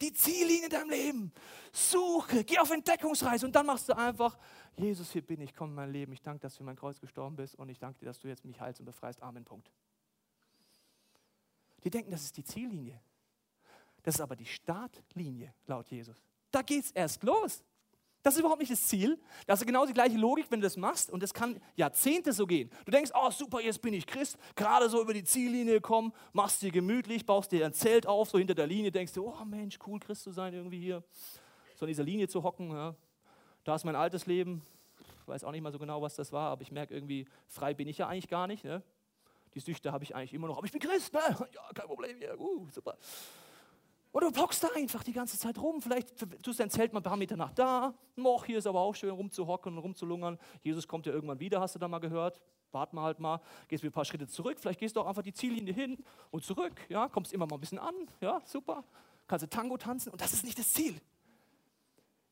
[0.00, 1.32] Die Ziellinie in deinem Leben.
[1.72, 4.38] Suche, geh auf Entdeckungsreise und dann machst du einfach,
[4.76, 6.12] Jesus, hier bin ich, komm in mein Leben.
[6.12, 8.28] Ich danke, dass du für mein Kreuz gestorben bist und ich danke dir, dass du
[8.28, 9.22] jetzt mich heilst und befreist.
[9.22, 9.44] Amen.
[9.44, 9.70] Punkt.
[11.84, 13.00] Die denken, das ist die Ziellinie.
[14.08, 16.16] Das ist aber die Startlinie, laut Jesus.
[16.50, 17.62] Da geht es erst los.
[18.22, 19.20] Das ist überhaupt nicht das Ziel.
[19.46, 21.10] Das ist genau die gleiche Logik, wenn du das machst.
[21.10, 22.70] Und das kann Jahrzehnte so gehen.
[22.86, 26.62] Du denkst, oh super, jetzt bin ich Christ, gerade so über die Ziellinie gekommen, machst
[26.62, 29.78] dir gemütlich, baust dir ein Zelt auf, so hinter der Linie, denkst du, oh Mensch,
[29.86, 31.04] cool, Christ zu sein, irgendwie hier,
[31.74, 32.70] so in dieser Linie zu hocken.
[32.70, 32.94] Ja.
[33.64, 34.62] Da ist mein altes Leben.
[35.20, 37.74] Ich weiß auch nicht mal so genau, was das war, aber ich merke irgendwie, frei
[37.74, 38.64] bin ich ja eigentlich gar nicht.
[38.64, 38.82] Ne?
[39.52, 41.12] Die Süchte habe ich eigentlich immer noch, aber ich bin Christ.
[41.12, 41.20] Ne?
[41.52, 42.40] Ja, kein Problem hier.
[42.40, 42.96] Uh, super.
[44.12, 45.82] Oder du blockst da einfach die ganze Zeit rum.
[45.82, 47.94] Vielleicht tust dein Zelt mal ein paar Meter nach da.
[48.16, 50.38] Noch, hier ist aber auch schön rumzuhocken und rumzulungern.
[50.62, 52.40] Jesus kommt ja irgendwann wieder, hast du da mal gehört.
[52.70, 54.58] Wart mal halt mal, gehst wieder ein paar Schritte zurück.
[54.60, 55.96] Vielleicht gehst du auch einfach die Ziellinie hin
[56.30, 56.80] und zurück.
[56.88, 57.94] Ja, kommst immer mal ein bisschen an.
[58.20, 58.84] Ja, super.
[59.26, 61.00] Kannst du Tango tanzen und das ist nicht das Ziel.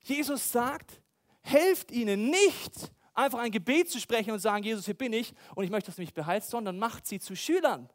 [0.03, 1.01] Jesus sagt,
[1.41, 5.65] helft ihnen nicht, einfach ein Gebet zu sprechen und sagen, Jesus, hier bin ich und
[5.65, 7.89] ich möchte, dass du mich beheilst, sondern macht sie zu Schülern.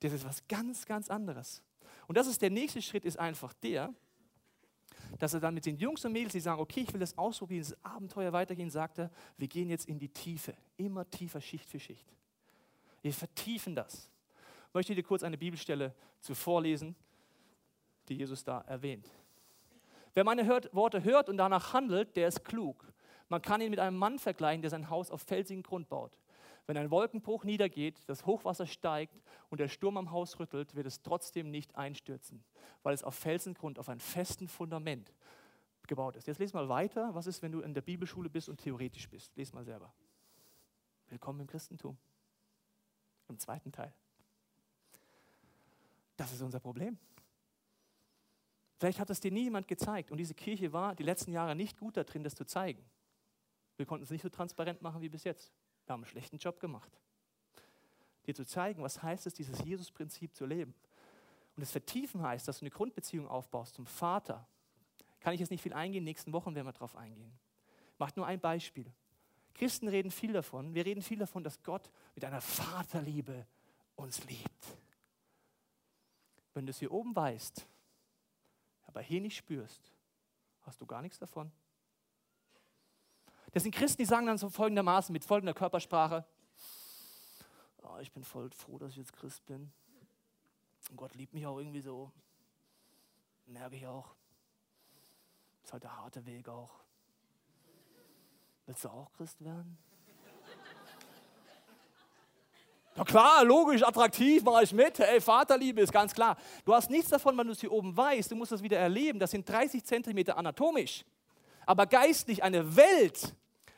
[0.00, 1.62] Das ist was ganz, ganz anderes.
[2.06, 3.92] Und das ist der nächste Schritt, ist einfach der,
[5.18, 7.62] dass er dann mit den Jungs und Mädels, die sagen, okay, ich will das ausprobieren,
[7.62, 11.80] dieses Abenteuer weitergehen, sagt er, wir gehen jetzt in die Tiefe, immer tiefer, Schicht für
[11.80, 12.06] Schicht.
[13.02, 14.10] Wir vertiefen das.
[14.68, 16.94] Ich möchte dir kurz eine Bibelstelle zu vorlesen,
[18.08, 19.08] die Jesus da erwähnt.
[20.14, 22.92] Wer meine hört, Worte hört und danach handelt, der ist klug.
[23.28, 26.18] Man kann ihn mit einem Mann vergleichen, der sein Haus auf felsigen Grund baut.
[26.68, 31.00] Wenn ein Wolkenbruch niedergeht, das Hochwasser steigt und der Sturm am Haus rüttelt, wird es
[31.00, 32.44] trotzdem nicht einstürzen,
[32.82, 35.14] weil es auf Felsengrund, auf einem festen Fundament
[35.86, 36.26] gebaut ist.
[36.26, 37.14] Jetzt lese mal weiter.
[37.14, 39.34] Was ist, wenn du in der Bibelschule bist und theoretisch bist?
[39.34, 39.94] Lese mal selber.
[41.08, 41.96] Willkommen im Christentum.
[43.30, 43.94] Im zweiten Teil.
[46.18, 46.98] Das ist unser Problem.
[48.76, 51.78] Vielleicht hat es dir nie jemand gezeigt und diese Kirche war die letzten Jahre nicht
[51.78, 52.84] gut darin, das zu zeigen.
[53.78, 55.50] Wir konnten es nicht so transparent machen wie bis jetzt.
[55.88, 56.92] Wir haben einen schlechten Job gemacht.
[58.26, 60.74] Dir zu zeigen, was heißt es, dieses Jesus-Prinzip zu leben.
[61.56, 64.46] Und das Vertiefen heißt, dass du eine Grundbeziehung aufbaust zum Vater.
[65.20, 67.32] Kann ich jetzt nicht viel eingehen, nächsten Wochen werden wir darauf eingehen.
[67.96, 68.84] Macht nur ein Beispiel.
[69.54, 73.46] Christen reden viel davon, wir reden viel davon, dass Gott mit einer Vaterliebe
[73.96, 74.78] uns liebt.
[76.52, 77.66] Wenn du es hier oben weißt,
[78.86, 79.90] aber hier nicht spürst,
[80.60, 81.50] hast du gar nichts davon.
[83.52, 86.24] Das sind Christen, die sagen dann so folgendermaßen mit folgender Körpersprache:
[87.82, 89.72] oh, Ich bin voll froh, dass ich jetzt Christ bin.
[90.90, 92.12] Und Gott liebt mich auch irgendwie so.
[93.46, 94.14] Merke ich auch.
[95.64, 96.70] Ist halt der harte Weg auch.
[98.66, 99.78] Willst du auch Christ werden?
[102.96, 104.98] Ja klar, logisch, attraktiv, mache ich mit.
[104.98, 106.36] Ey, Vaterliebe ist ganz klar.
[106.64, 108.30] Du hast nichts davon, wenn du es hier oben weißt.
[108.30, 109.20] Du musst das wieder erleben.
[109.20, 111.04] Das sind 30 Zentimeter anatomisch
[111.68, 113.34] aber geistlich eine Welt,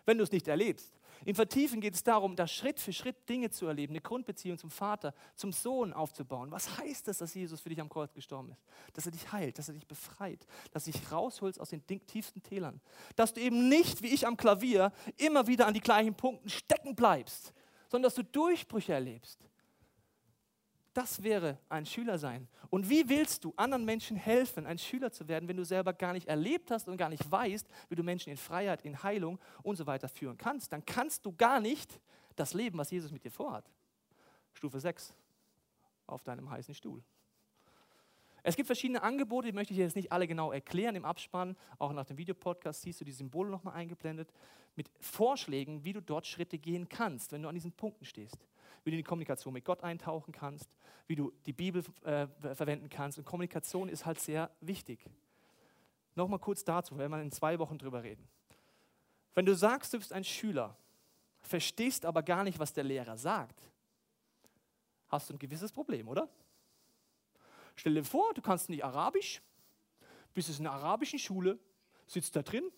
[0.06, 0.94] wenn du es nicht erlebst.
[1.24, 4.70] Im Vertiefen geht es darum, da Schritt für Schritt Dinge zu erleben, eine Grundbeziehung zum
[4.70, 6.52] Vater, zum Sohn aufzubauen.
[6.52, 8.62] Was heißt das, dass Jesus für dich am Kreuz gestorben ist?
[8.94, 12.42] Dass er dich heilt, dass er dich befreit, dass er dich rausholst aus den tiefsten
[12.44, 12.80] Tälern.
[13.16, 16.94] Dass du eben nicht, wie ich am Klavier, immer wieder an die gleichen Punkten stecken
[16.94, 17.52] bleibst,
[17.88, 19.49] sondern dass du Durchbrüche erlebst.
[21.00, 22.46] Das wäre ein Schüler sein.
[22.68, 26.12] Und wie willst du anderen Menschen helfen, ein Schüler zu werden, wenn du selber gar
[26.12, 29.76] nicht erlebt hast und gar nicht weißt, wie du Menschen in Freiheit, in Heilung und
[29.76, 30.74] so weiter führen kannst?
[30.74, 31.98] Dann kannst du gar nicht
[32.36, 33.64] das leben, was Jesus mit dir vorhat.
[34.52, 35.14] Stufe 6
[36.06, 37.02] auf deinem heißen Stuhl.
[38.42, 41.56] Es gibt verschiedene Angebote, die möchte ich jetzt nicht alle genau erklären im Abspann.
[41.78, 44.34] Auch nach dem Videopodcast siehst du die Symbole nochmal eingeblendet
[44.76, 48.36] mit Vorschlägen, wie du dort Schritte gehen kannst, wenn du an diesen Punkten stehst
[48.84, 52.88] wie du in die Kommunikation mit Gott eintauchen kannst, wie du die Bibel äh, verwenden
[52.88, 53.18] kannst.
[53.18, 55.04] Und Kommunikation ist halt sehr wichtig.
[56.14, 58.28] Nochmal kurz dazu, werden wir in zwei Wochen drüber reden.
[59.34, 60.76] Wenn du sagst, du bist ein Schüler,
[61.42, 63.60] verstehst aber gar nicht, was der Lehrer sagt,
[65.08, 66.28] hast du ein gewisses Problem, oder?
[67.76, 69.40] Stell dir vor, du kannst nicht Arabisch,
[70.34, 71.58] bist in einer arabischen Schule,
[72.06, 72.70] sitzt da drin,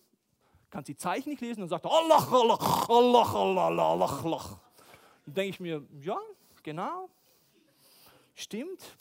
[0.69, 4.59] kannst die Zeichen nicht lesen und sagt Allah, Allah, Allah, Allah, Allah, Allah.
[5.25, 6.19] Dann denke ich mir, ja,
[6.63, 7.09] genau,
[8.35, 8.97] stimmt,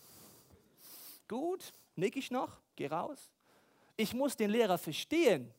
[1.29, 3.31] gut, nick ich noch, geh raus.
[3.97, 5.53] Ich muss den Lehrer verstehen.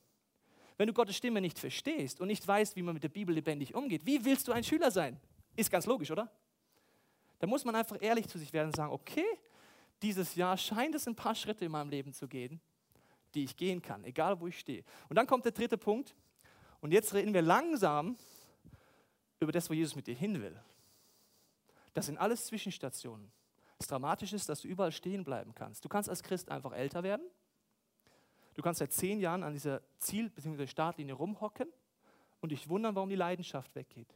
[0.78, 3.76] Wenn du Gottes Stimme nicht verstehst und nicht weißt, wie man mit der Bibel lebendig
[3.76, 5.20] umgeht, wie willst du ein Schüler sein?
[5.56, 6.32] Ist ganz logisch, oder?
[7.40, 9.26] Da muss man einfach ehrlich zu sich werden und sagen, okay,
[10.02, 12.60] dieses Jahr scheint es ein paar Schritte in meinem Leben zu gehen,
[13.36, 14.84] die ich gehen kann, egal wo ich stehe.
[15.10, 16.16] Und dann kommt der dritte Punkt.
[16.82, 18.18] Und jetzt reden wir langsam
[19.44, 20.60] über das, wo Jesus mit dir hin will.
[21.94, 23.32] Das sind alles Zwischenstationen.
[23.78, 25.84] Das Dramatische ist, dass du überall stehen bleiben kannst.
[25.84, 27.26] Du kannst als Christ einfach älter werden.
[28.54, 30.68] Du kannst seit zehn Jahren an dieser Ziel- bzw.
[30.68, 31.68] Startlinie rumhocken
[32.40, 34.14] und dich wundern, warum die Leidenschaft weggeht.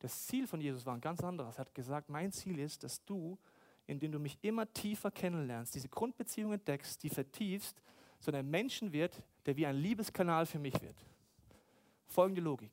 [0.00, 1.56] Das Ziel von Jesus war ein ganz anderes.
[1.56, 3.38] Er hat gesagt, mein Ziel ist, dass du,
[3.86, 7.82] indem du mich immer tiefer kennenlernst, diese Grundbeziehung entdeckst, die vertiefst,
[8.18, 10.96] so ein Menschen wird, der wie ein Liebeskanal für mich wird.
[12.06, 12.72] Folgende Logik.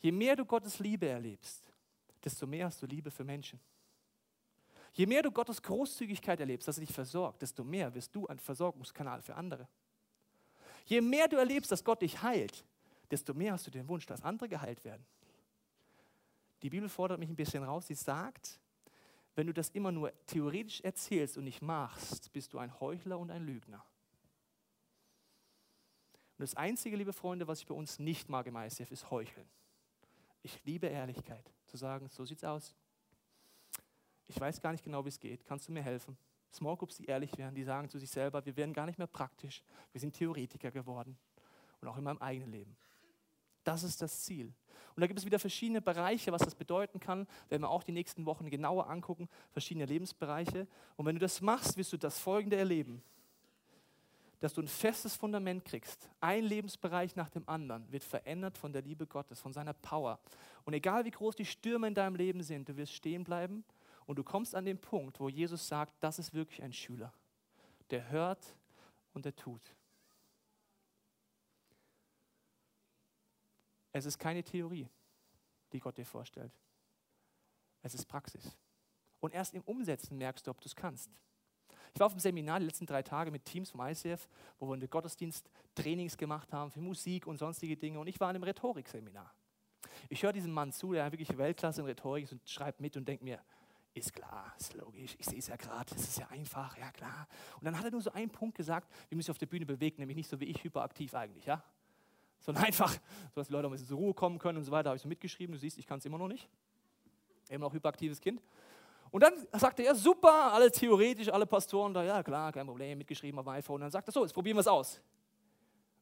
[0.00, 1.72] Je mehr du Gottes Liebe erlebst,
[2.22, 3.60] desto mehr hast du Liebe für Menschen.
[4.92, 8.38] Je mehr du Gottes Großzügigkeit erlebst, dass er dich versorgt, desto mehr wirst du ein
[8.38, 9.68] Versorgungskanal für andere.
[10.86, 12.64] Je mehr du erlebst, dass Gott dich heilt,
[13.10, 15.04] desto mehr hast du den Wunsch, dass andere geheilt werden.
[16.62, 17.86] Die Bibel fordert mich ein bisschen raus.
[17.86, 18.58] Sie sagt,
[19.34, 23.30] wenn du das immer nur theoretisch erzählst und nicht machst, bist du ein Heuchler und
[23.30, 23.84] ein Lügner.
[26.38, 29.48] Und das Einzige, liebe Freunde, was ich bei uns nicht mag im ICF, ist Heucheln.
[30.48, 31.44] Ich liebe Ehrlichkeit.
[31.66, 32.74] Zu sagen, so sieht's aus.
[34.28, 35.44] Ich weiß gar nicht genau, wie es geht.
[35.44, 36.16] Kannst du mir helfen?
[36.54, 39.06] Small Groups, die ehrlich werden, die sagen zu sich selber, wir werden gar nicht mehr
[39.06, 39.62] praktisch.
[39.92, 41.18] Wir sind Theoretiker geworden.
[41.82, 42.78] Und auch in meinem eigenen Leben.
[43.62, 44.46] Das ist das Ziel.
[44.96, 47.28] Und da gibt es wieder verschiedene Bereiche, was das bedeuten kann.
[47.50, 49.28] Werden wir auch die nächsten Wochen genauer angucken.
[49.50, 50.66] Verschiedene Lebensbereiche.
[50.96, 53.02] Und wenn du das machst, wirst du das Folgende erleben
[54.40, 56.08] dass du ein festes Fundament kriegst.
[56.20, 60.20] Ein Lebensbereich nach dem anderen wird verändert von der Liebe Gottes, von seiner Power.
[60.64, 63.64] Und egal wie groß die Stürme in deinem Leben sind, du wirst stehen bleiben
[64.06, 67.12] und du kommst an den Punkt, wo Jesus sagt, das ist wirklich ein Schüler.
[67.90, 68.56] Der hört
[69.12, 69.74] und der tut.
[73.92, 74.88] Es ist keine Theorie,
[75.72, 76.52] die Gott dir vorstellt.
[77.82, 78.56] Es ist Praxis.
[79.20, 81.10] Und erst im Umsetzen merkst du, ob du es kannst.
[81.94, 84.74] Ich war auf dem Seminar die letzten drei Tage mit Teams vom ICF, wo wir
[84.74, 88.00] in der Gottesdienst Trainings gemacht haben für Musik und sonstige Dinge.
[88.00, 89.32] Und ich war in einem Rhetorikseminar.
[90.08, 93.06] Ich höre diesem Mann zu, der wirklich Weltklasse in Rhetorik ist und schreibt mit und
[93.06, 93.40] denkt mir,
[93.94, 97.26] ist klar, ist logisch, ich sehe es ja gerade, es ist ja einfach, ja klar.
[97.56, 99.66] Und dann hat er nur so einen Punkt gesagt, wie man sich auf der Bühne
[99.66, 101.62] bewegt, nämlich nicht so wie ich hyperaktiv eigentlich, ja.
[102.40, 103.00] Sondern einfach, so
[103.34, 105.02] dass die Leute auch ein bisschen zur Ruhe kommen können und so weiter, habe ich
[105.02, 105.52] so mitgeschrieben.
[105.52, 106.48] Du siehst, ich kann es immer noch nicht.
[107.48, 108.42] Immer noch hyperaktives Kind.
[109.10, 113.38] Und dann sagte er, super, alle theoretisch, alle Pastoren da, ja klar, kein Problem, mitgeschrieben
[113.38, 113.76] auf dem iPhone.
[113.76, 115.00] Und dann sagt er, so, jetzt probieren wir es aus.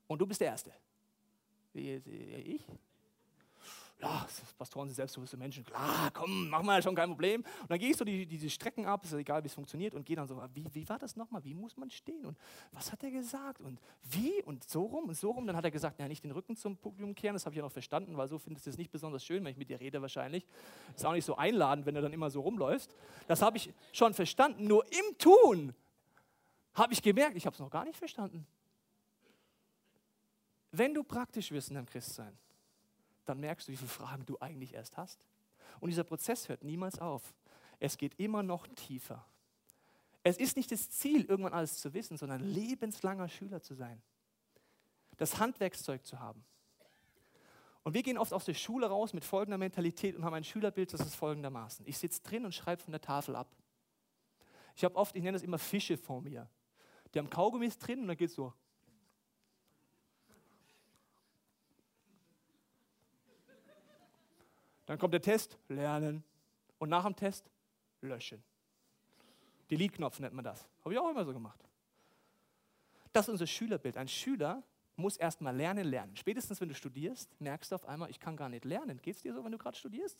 [0.06, 0.72] Und du bist der Erste.
[1.72, 2.66] Ich?
[3.98, 4.26] Ja,
[4.58, 7.42] Pastoren sind selbstbewusste Menschen, klar, komm, mach mal schon kein Problem.
[7.62, 10.04] Und dann gehe ich so die, diese Strecken ab, ist egal, wie es funktioniert, und
[10.04, 12.36] gehe dann so, wie, wie war das nochmal, wie muss man stehen und
[12.72, 15.46] was hat er gesagt und wie und so rum und so rum.
[15.46, 17.62] Dann hat er gesagt, ja, nicht den Rücken zum Publikum kehren, das habe ich ja
[17.62, 20.02] noch verstanden, weil so findest du es nicht besonders schön, wenn ich mit dir rede
[20.02, 20.46] wahrscheinlich.
[20.94, 22.94] Ist auch nicht so einladend, wenn du dann immer so rumläufst.
[23.28, 25.74] Das habe ich schon verstanden, nur im Tun
[26.74, 28.46] habe ich gemerkt, ich habe es noch gar nicht verstanden.
[30.70, 32.36] Wenn du praktisch wirst in deinem Christsein,
[33.28, 35.24] dann merkst du, wie viele Fragen du eigentlich erst hast.
[35.80, 37.34] Und dieser Prozess hört niemals auf.
[37.78, 39.26] Es geht immer noch tiefer.
[40.22, 44.02] Es ist nicht das Ziel, irgendwann alles zu wissen, sondern lebenslanger Schüler zu sein.
[45.18, 46.44] Das Handwerkszeug zu haben.
[47.84, 50.92] Und wir gehen oft aus der Schule raus mit folgender Mentalität und haben ein Schülerbild,
[50.92, 51.86] das ist folgendermaßen.
[51.86, 53.48] Ich sitze drin und schreibe von der Tafel ab.
[54.74, 56.50] Ich habe oft, ich nenne das immer Fische vor mir.
[57.14, 58.52] Die haben Kaugummis drin und dann geht es so.
[64.86, 66.24] Dann kommt der Test, lernen.
[66.78, 67.50] Und nach dem Test,
[68.00, 68.42] löschen.
[69.70, 70.66] Delete-Knopf nennt man das.
[70.84, 71.60] Habe ich auch immer so gemacht.
[73.12, 73.96] Das ist unser Schülerbild.
[73.96, 74.62] Ein Schüler
[74.94, 76.16] muss erstmal lernen, lernen.
[76.16, 79.00] Spätestens, wenn du studierst, merkst du auf einmal, ich kann gar nicht lernen.
[79.02, 80.18] Geht es dir so, wenn du gerade studierst?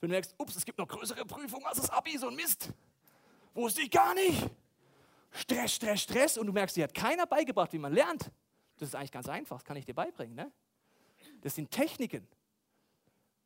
[0.00, 2.72] Wenn du merkst, ups, es gibt noch größere Prüfungen als das Abi, so ein Mist.
[3.54, 4.48] Wusste ich gar nicht.
[5.30, 6.38] Stress, Stress, Stress.
[6.38, 8.30] Und du merkst, dir hat keiner beigebracht, wie man lernt.
[8.76, 10.36] Das ist eigentlich ganz einfach, das kann ich dir beibringen.
[10.36, 10.52] Ne?
[11.40, 12.26] Das sind Techniken.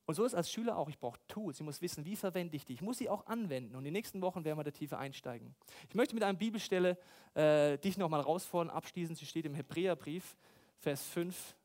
[0.04, 0.88] Und so ist als Schüler auch.
[0.88, 1.60] Ich brauche Tools.
[1.60, 2.74] Ich muss wissen, wie verwende ich die.
[2.74, 3.74] Ich muss sie auch anwenden.
[3.74, 5.54] Und in den nächsten Wochen werden wir da tiefer einsteigen.
[5.88, 6.98] Ich möchte mit einer Bibelstelle
[7.34, 9.14] äh, dich nochmal herausfordern, abschließen.
[9.14, 10.36] Sie steht im Hebräerbrief,
[10.78, 11.56] Vers 5,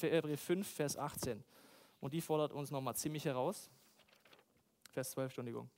[0.00, 1.44] äh, Hebräer 5, Vers 18.
[2.00, 3.70] Und die fordert uns nochmal ziemlich heraus.
[4.92, 5.70] Vers 12, Entschuldigung.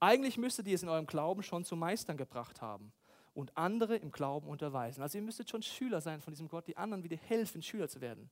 [0.00, 2.92] Eigentlich müsstet ihr es in eurem Glauben schon zu Meistern gebracht haben
[3.34, 5.02] und andere im Glauben unterweisen.
[5.02, 8.00] Also ihr müsstet schon Schüler sein von diesem Gott, die anderen wieder helfen, Schüler zu
[8.00, 8.30] werden.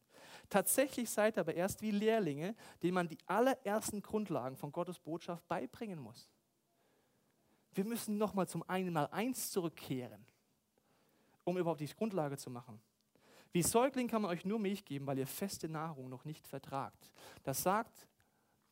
[0.49, 5.47] Tatsächlich seid ihr aber erst wie Lehrlinge, denen man die allerersten Grundlagen von Gottes Botschaft
[5.49, 6.29] beibringen muss.
[7.73, 10.27] Wir müssen nochmal zum einmal eins zurückkehren,
[11.45, 12.81] um überhaupt die Grundlage zu machen.
[13.53, 17.11] Wie Säugling kann man euch nur Milch geben, weil ihr feste Nahrung noch nicht vertragt.
[17.43, 18.07] Das sagt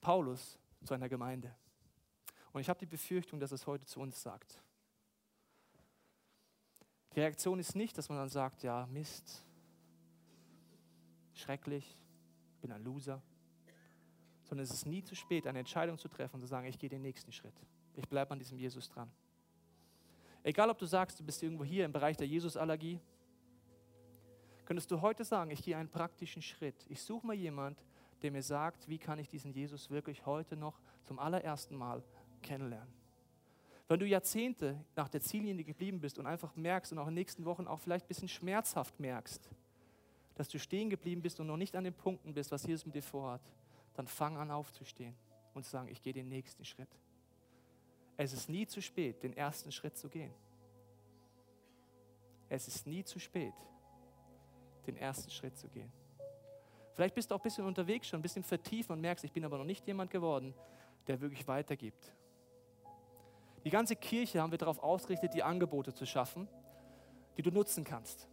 [0.00, 1.54] Paulus zu einer Gemeinde.
[2.52, 4.62] Und ich habe die Befürchtung, dass es heute zu uns sagt.
[7.18, 9.44] Die Reaktion ist nicht, dass man dann sagt, ja, Mist,
[11.35, 11.98] schrecklich,
[12.61, 13.20] bin ein Loser,
[14.44, 16.88] sondern es ist nie zu spät, eine Entscheidung zu treffen und zu sagen, ich gehe
[16.88, 17.57] den nächsten Schritt.
[17.96, 19.11] Ich bleibe an diesem Jesus dran.
[20.44, 23.00] Egal, ob du sagst, du bist irgendwo hier im Bereich der Jesus-Allergie,
[24.64, 26.87] könntest du heute sagen, ich gehe einen praktischen Schritt.
[26.88, 27.83] Ich suche mal jemand,
[28.22, 32.04] der mir sagt, wie kann ich diesen Jesus wirklich heute noch zum allerersten Mal
[32.42, 32.97] kennenlernen.
[33.88, 37.20] Wenn du Jahrzehnte nach der Ziellinie geblieben bist und einfach merkst und auch in den
[37.20, 39.48] nächsten Wochen auch vielleicht ein bisschen schmerzhaft merkst,
[40.35, 42.94] dass du stehen geblieben bist und noch nicht an den Punkten bist, was Jesus mit
[42.94, 43.40] dir vorhat,
[43.94, 45.16] dann fang an aufzustehen
[45.55, 46.90] und zu sagen, ich gehe den nächsten Schritt.
[48.18, 50.33] Es ist nie zu spät, den ersten Schritt zu gehen.
[52.51, 53.55] Es ist nie zu spät,
[54.87, 55.90] den ersten Schritt zu gehen.
[56.94, 59.44] Vielleicht bist du auch ein bisschen unterwegs schon, ein bisschen vertieft und merkst, ich bin
[59.44, 60.53] aber noch nicht jemand geworden,
[61.07, 62.12] der wirklich weitergibt.
[63.64, 66.49] Die ganze Kirche haben wir darauf ausgerichtet, die Angebote zu schaffen,
[67.37, 68.29] die du nutzen kannst.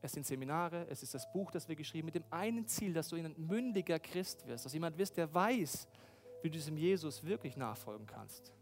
[0.00, 3.08] Es sind Seminare, es ist das Buch, das wir geschrieben mit dem einen Ziel, dass
[3.08, 5.88] du ein mündiger Christ wirst, dass jemand wirst, der weiß,
[6.42, 8.52] wie du diesem Jesus wirklich nachfolgen kannst.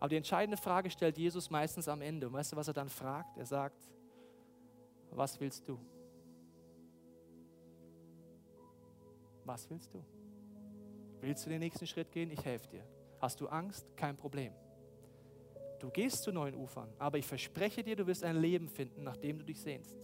[0.00, 2.26] Aber die entscheidende Frage stellt Jesus meistens am Ende.
[2.26, 3.36] Und weißt du, was er dann fragt?
[3.36, 3.88] Er sagt,
[5.10, 5.78] was willst du?
[9.44, 10.02] Was willst du?
[11.20, 12.30] Willst du den nächsten Schritt gehen?
[12.30, 12.99] Ich helfe dir.
[13.20, 13.86] Hast du Angst?
[13.96, 14.52] Kein Problem.
[15.78, 19.16] Du gehst zu neuen Ufern, aber ich verspreche dir, du wirst ein Leben finden, nach
[19.16, 19.96] dem du dich sehnst.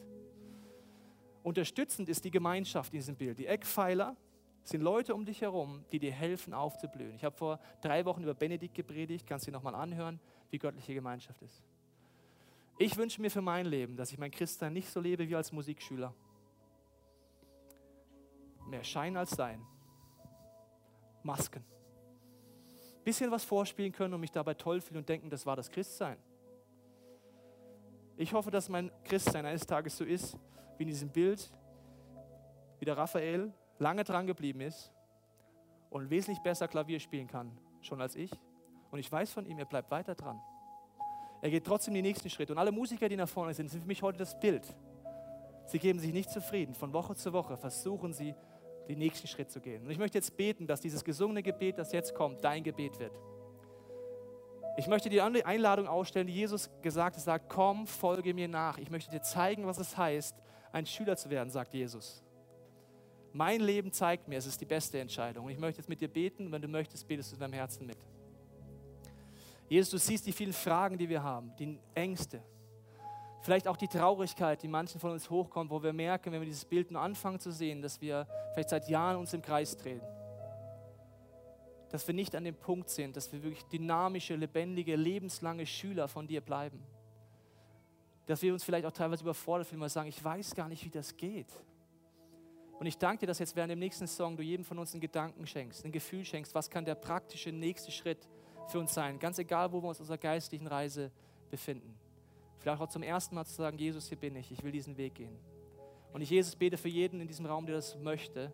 [1.42, 3.38] Unterstützend ist die Gemeinschaft in diesem Bild.
[3.38, 4.16] Die Eckpfeiler
[4.64, 7.14] sind Leute um dich herum, die dir helfen aufzublühen.
[7.14, 10.18] Ich habe vor drei Wochen über Benedikt gepredigt, kannst du dir nochmal anhören,
[10.50, 11.62] wie göttliche Gemeinschaft ist.
[12.78, 15.52] Ich wünsche mir für mein Leben, dass ich mein Christsein nicht so lebe wie als
[15.52, 16.12] Musikschüler.
[18.66, 19.64] Mehr Schein als Sein.
[21.22, 21.64] Masken
[23.06, 26.18] bisschen was vorspielen können und mich dabei toll fühlen und denken, das war das Christsein.
[28.16, 30.36] Ich hoffe, dass mein Christsein eines Tages so ist,
[30.76, 31.48] wie in diesem Bild,
[32.80, 34.92] wie der Raphael lange dran geblieben ist
[35.88, 38.32] und wesentlich besser Klavier spielen kann, schon als ich.
[38.90, 40.40] Und ich weiß von ihm, er bleibt weiter dran.
[41.42, 42.50] Er geht trotzdem den nächsten Schritt.
[42.50, 44.74] Und alle Musiker, die nach vorne sind, sind für mich heute das Bild.
[45.66, 46.74] Sie geben sich nicht zufrieden.
[46.74, 48.34] Von Woche zu Woche versuchen sie,
[48.88, 49.84] den nächsten Schritt zu gehen.
[49.84, 53.12] Und ich möchte jetzt beten, dass dieses gesungene Gebet, das jetzt kommt, dein Gebet wird.
[54.78, 58.78] Ich möchte dir die Einladung ausstellen, die Jesus gesagt hat, sagt, komm, folge mir nach.
[58.78, 60.36] Ich möchte dir zeigen, was es heißt,
[60.72, 62.22] ein Schüler zu werden, sagt Jesus.
[63.32, 65.46] Mein Leben zeigt mir, es ist die beste Entscheidung.
[65.46, 67.86] Und ich möchte jetzt mit dir beten wenn du möchtest, betest du in deinem Herzen
[67.86, 67.98] mit.
[69.68, 72.42] Jesus, du siehst die vielen Fragen, die wir haben, die Ängste,
[73.46, 76.64] Vielleicht auch die Traurigkeit, die manchen von uns hochkommt, wo wir merken, wenn wir dieses
[76.64, 80.00] Bild nur anfangen zu sehen, dass wir vielleicht seit Jahren uns im Kreis drehen.
[81.90, 86.26] Dass wir nicht an dem Punkt sind, dass wir wirklich dynamische, lebendige, lebenslange Schüler von
[86.26, 86.82] dir bleiben.
[88.26, 90.84] Dass wir uns vielleicht auch teilweise überfordert fühlen, weil wir sagen, ich weiß gar nicht,
[90.84, 91.52] wie das geht.
[92.80, 95.02] Und ich danke dir, dass jetzt während dem nächsten Song du jedem von uns einen
[95.02, 98.26] Gedanken schenkst, ein Gefühl schenkst, was kann der praktische nächste Schritt
[98.66, 101.12] für uns sein, ganz egal, wo wir uns auf unserer geistlichen Reise
[101.48, 101.96] befinden.
[102.66, 105.14] Vielleicht auch zum ersten Mal zu sagen, Jesus, hier bin ich, ich will diesen Weg
[105.14, 105.38] gehen.
[106.12, 108.52] Und ich, Jesus, bete für jeden in diesem Raum, der das möchte,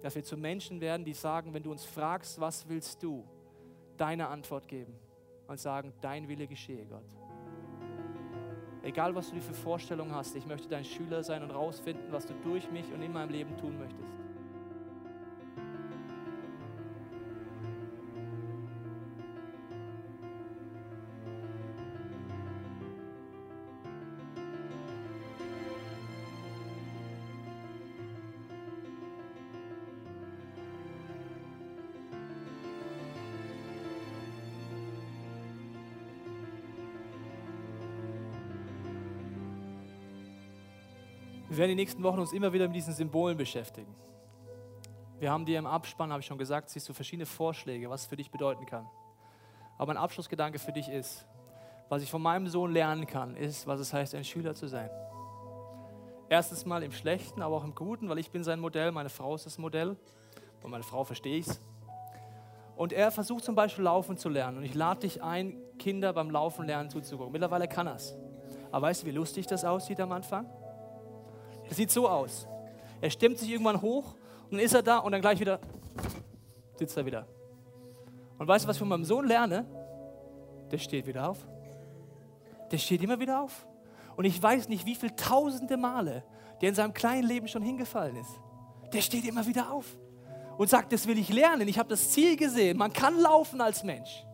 [0.00, 3.24] dass wir zu Menschen werden, die sagen, wenn du uns fragst, was willst du,
[3.96, 4.94] deine Antwort geben
[5.48, 7.02] und sagen, dein Wille geschehe, Gott.
[8.84, 12.26] Egal, was du dir für Vorstellungen hast, ich möchte dein Schüler sein und rausfinden, was
[12.26, 14.17] du durch mich und in meinem Leben tun möchtest.
[41.58, 43.92] Wir werden die nächsten Wochen uns immer wieder mit diesen Symbolen beschäftigen.
[45.18, 48.06] Wir haben dir im Abspann, habe ich schon gesagt, siehst du verschiedene Vorschläge, was es
[48.06, 48.86] für dich bedeuten kann.
[49.76, 51.26] Aber mein Abschlussgedanke für dich ist,
[51.88, 54.88] was ich von meinem Sohn lernen kann, ist, was es heißt, ein Schüler zu sein.
[56.28, 59.34] Erstens mal im Schlechten, aber auch im Guten, weil ich bin sein Modell, meine Frau
[59.34, 59.96] ist das Modell.
[60.60, 61.60] Von meiner Frau verstehe ich es.
[62.76, 64.58] Und er versucht zum Beispiel Laufen zu lernen.
[64.58, 67.32] Und ich lade dich ein, Kinder beim Laufen lernen zuzugucken.
[67.32, 68.14] Mittlerweile kann er es.
[68.70, 70.46] Aber weißt du, wie lustig das aussieht am Anfang?
[71.68, 72.46] Das sieht so aus.
[73.00, 74.14] Er stemmt sich irgendwann hoch
[74.44, 75.60] und dann ist er da und dann gleich wieder
[76.76, 77.26] sitzt er wieder.
[78.38, 79.66] Und weißt du, was ich von meinem Sohn lerne?
[80.70, 81.38] Der steht wieder auf.
[82.70, 83.66] Der steht immer wieder auf.
[84.16, 86.22] Und ich weiß nicht, wie viele tausende Male
[86.60, 88.40] der in seinem kleinen Leben schon hingefallen ist.
[88.92, 89.86] Der steht immer wieder auf
[90.56, 91.68] und sagt, das will ich lernen.
[91.68, 92.76] Ich habe das Ziel gesehen.
[92.76, 94.24] Man kann laufen als Mensch.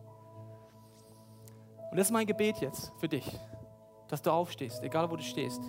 [1.91, 3.25] Und das ist mein Gebet jetzt für dich,
[4.07, 5.61] dass du aufstehst, egal wo du stehst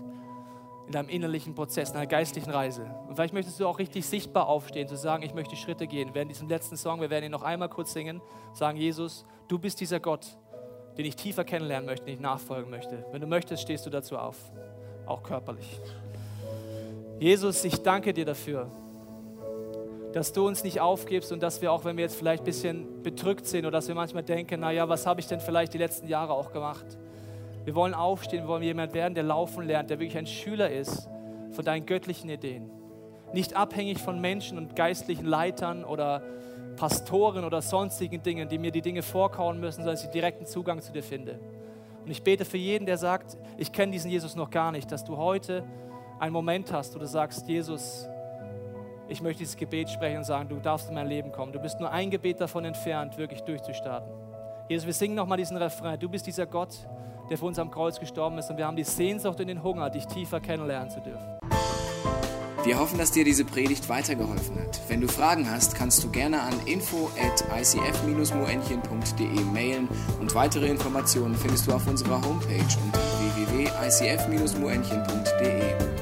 [0.87, 2.83] in deinem innerlichen Prozess, in deiner geistlichen Reise.
[3.09, 6.11] Und vielleicht möchtest du auch richtig sichtbar aufstehen, zu sagen, ich möchte Schritte gehen.
[6.13, 8.23] Während diesem letzten Song, wir werden ihn noch einmal kurz singen,
[8.53, 10.27] sagen, Jesus, du bist dieser Gott,
[10.97, 13.05] den ich tiefer kennenlernen möchte, den ich nachfolgen möchte.
[13.11, 14.37] Wenn du möchtest, stehst du dazu auf,
[15.07, 15.81] auch körperlich.
[17.19, 18.71] Jesus, ich danke dir dafür,
[20.13, 23.03] dass du uns nicht aufgibst und dass wir auch, wenn wir jetzt vielleicht ein bisschen
[23.03, 26.07] bedrückt sind oder dass wir manchmal denken, naja, was habe ich denn vielleicht die letzten
[26.09, 26.87] Jahre auch gemacht?
[27.67, 31.09] Wir wollen aufstehen, wir wollen jemand werden, der laufen lernt, der wirklich ein Schüler ist
[31.51, 32.71] von deinen göttlichen Ideen.
[33.33, 36.23] Nicht abhängig von Menschen und geistlichen Leitern oder
[36.77, 40.81] Pastoren oder sonstigen Dingen, die mir die Dinge vorkauen müssen, sondern dass ich direkten Zugang
[40.81, 41.41] zu dir finde.
[42.05, 45.03] Und ich bete für jeden, der sagt, ich kenne diesen Jesus noch gar nicht, dass
[45.03, 45.65] du heute
[46.21, 48.09] einen Moment hast, wo du sagst, Jesus,
[49.09, 51.53] ich möchte dieses Gebet sprechen und sagen, du darfst in mein Leben kommen.
[51.53, 54.09] Du bist nur ein Gebet davon entfernt, wirklich durchzustarten.
[54.69, 55.99] Jesus, wir singen nochmal diesen Refrain.
[55.99, 56.87] Du bist dieser Gott,
[57.31, 58.51] der für uns am Kreuz gestorben ist.
[58.51, 61.37] Und wir haben die Sehnsucht und den Hunger, dich tiefer kennenlernen zu dürfen.
[62.67, 64.81] Wir hoffen, dass dir diese Predigt weitergeholfen hat.
[64.89, 69.89] Wenn du Fragen hast, kannst du gerne an info at icf-moenchen.de mailen
[70.21, 72.99] und weitere Informationen findest du auf unserer Homepage unter
[73.37, 75.96] www.icf-moenchen.de.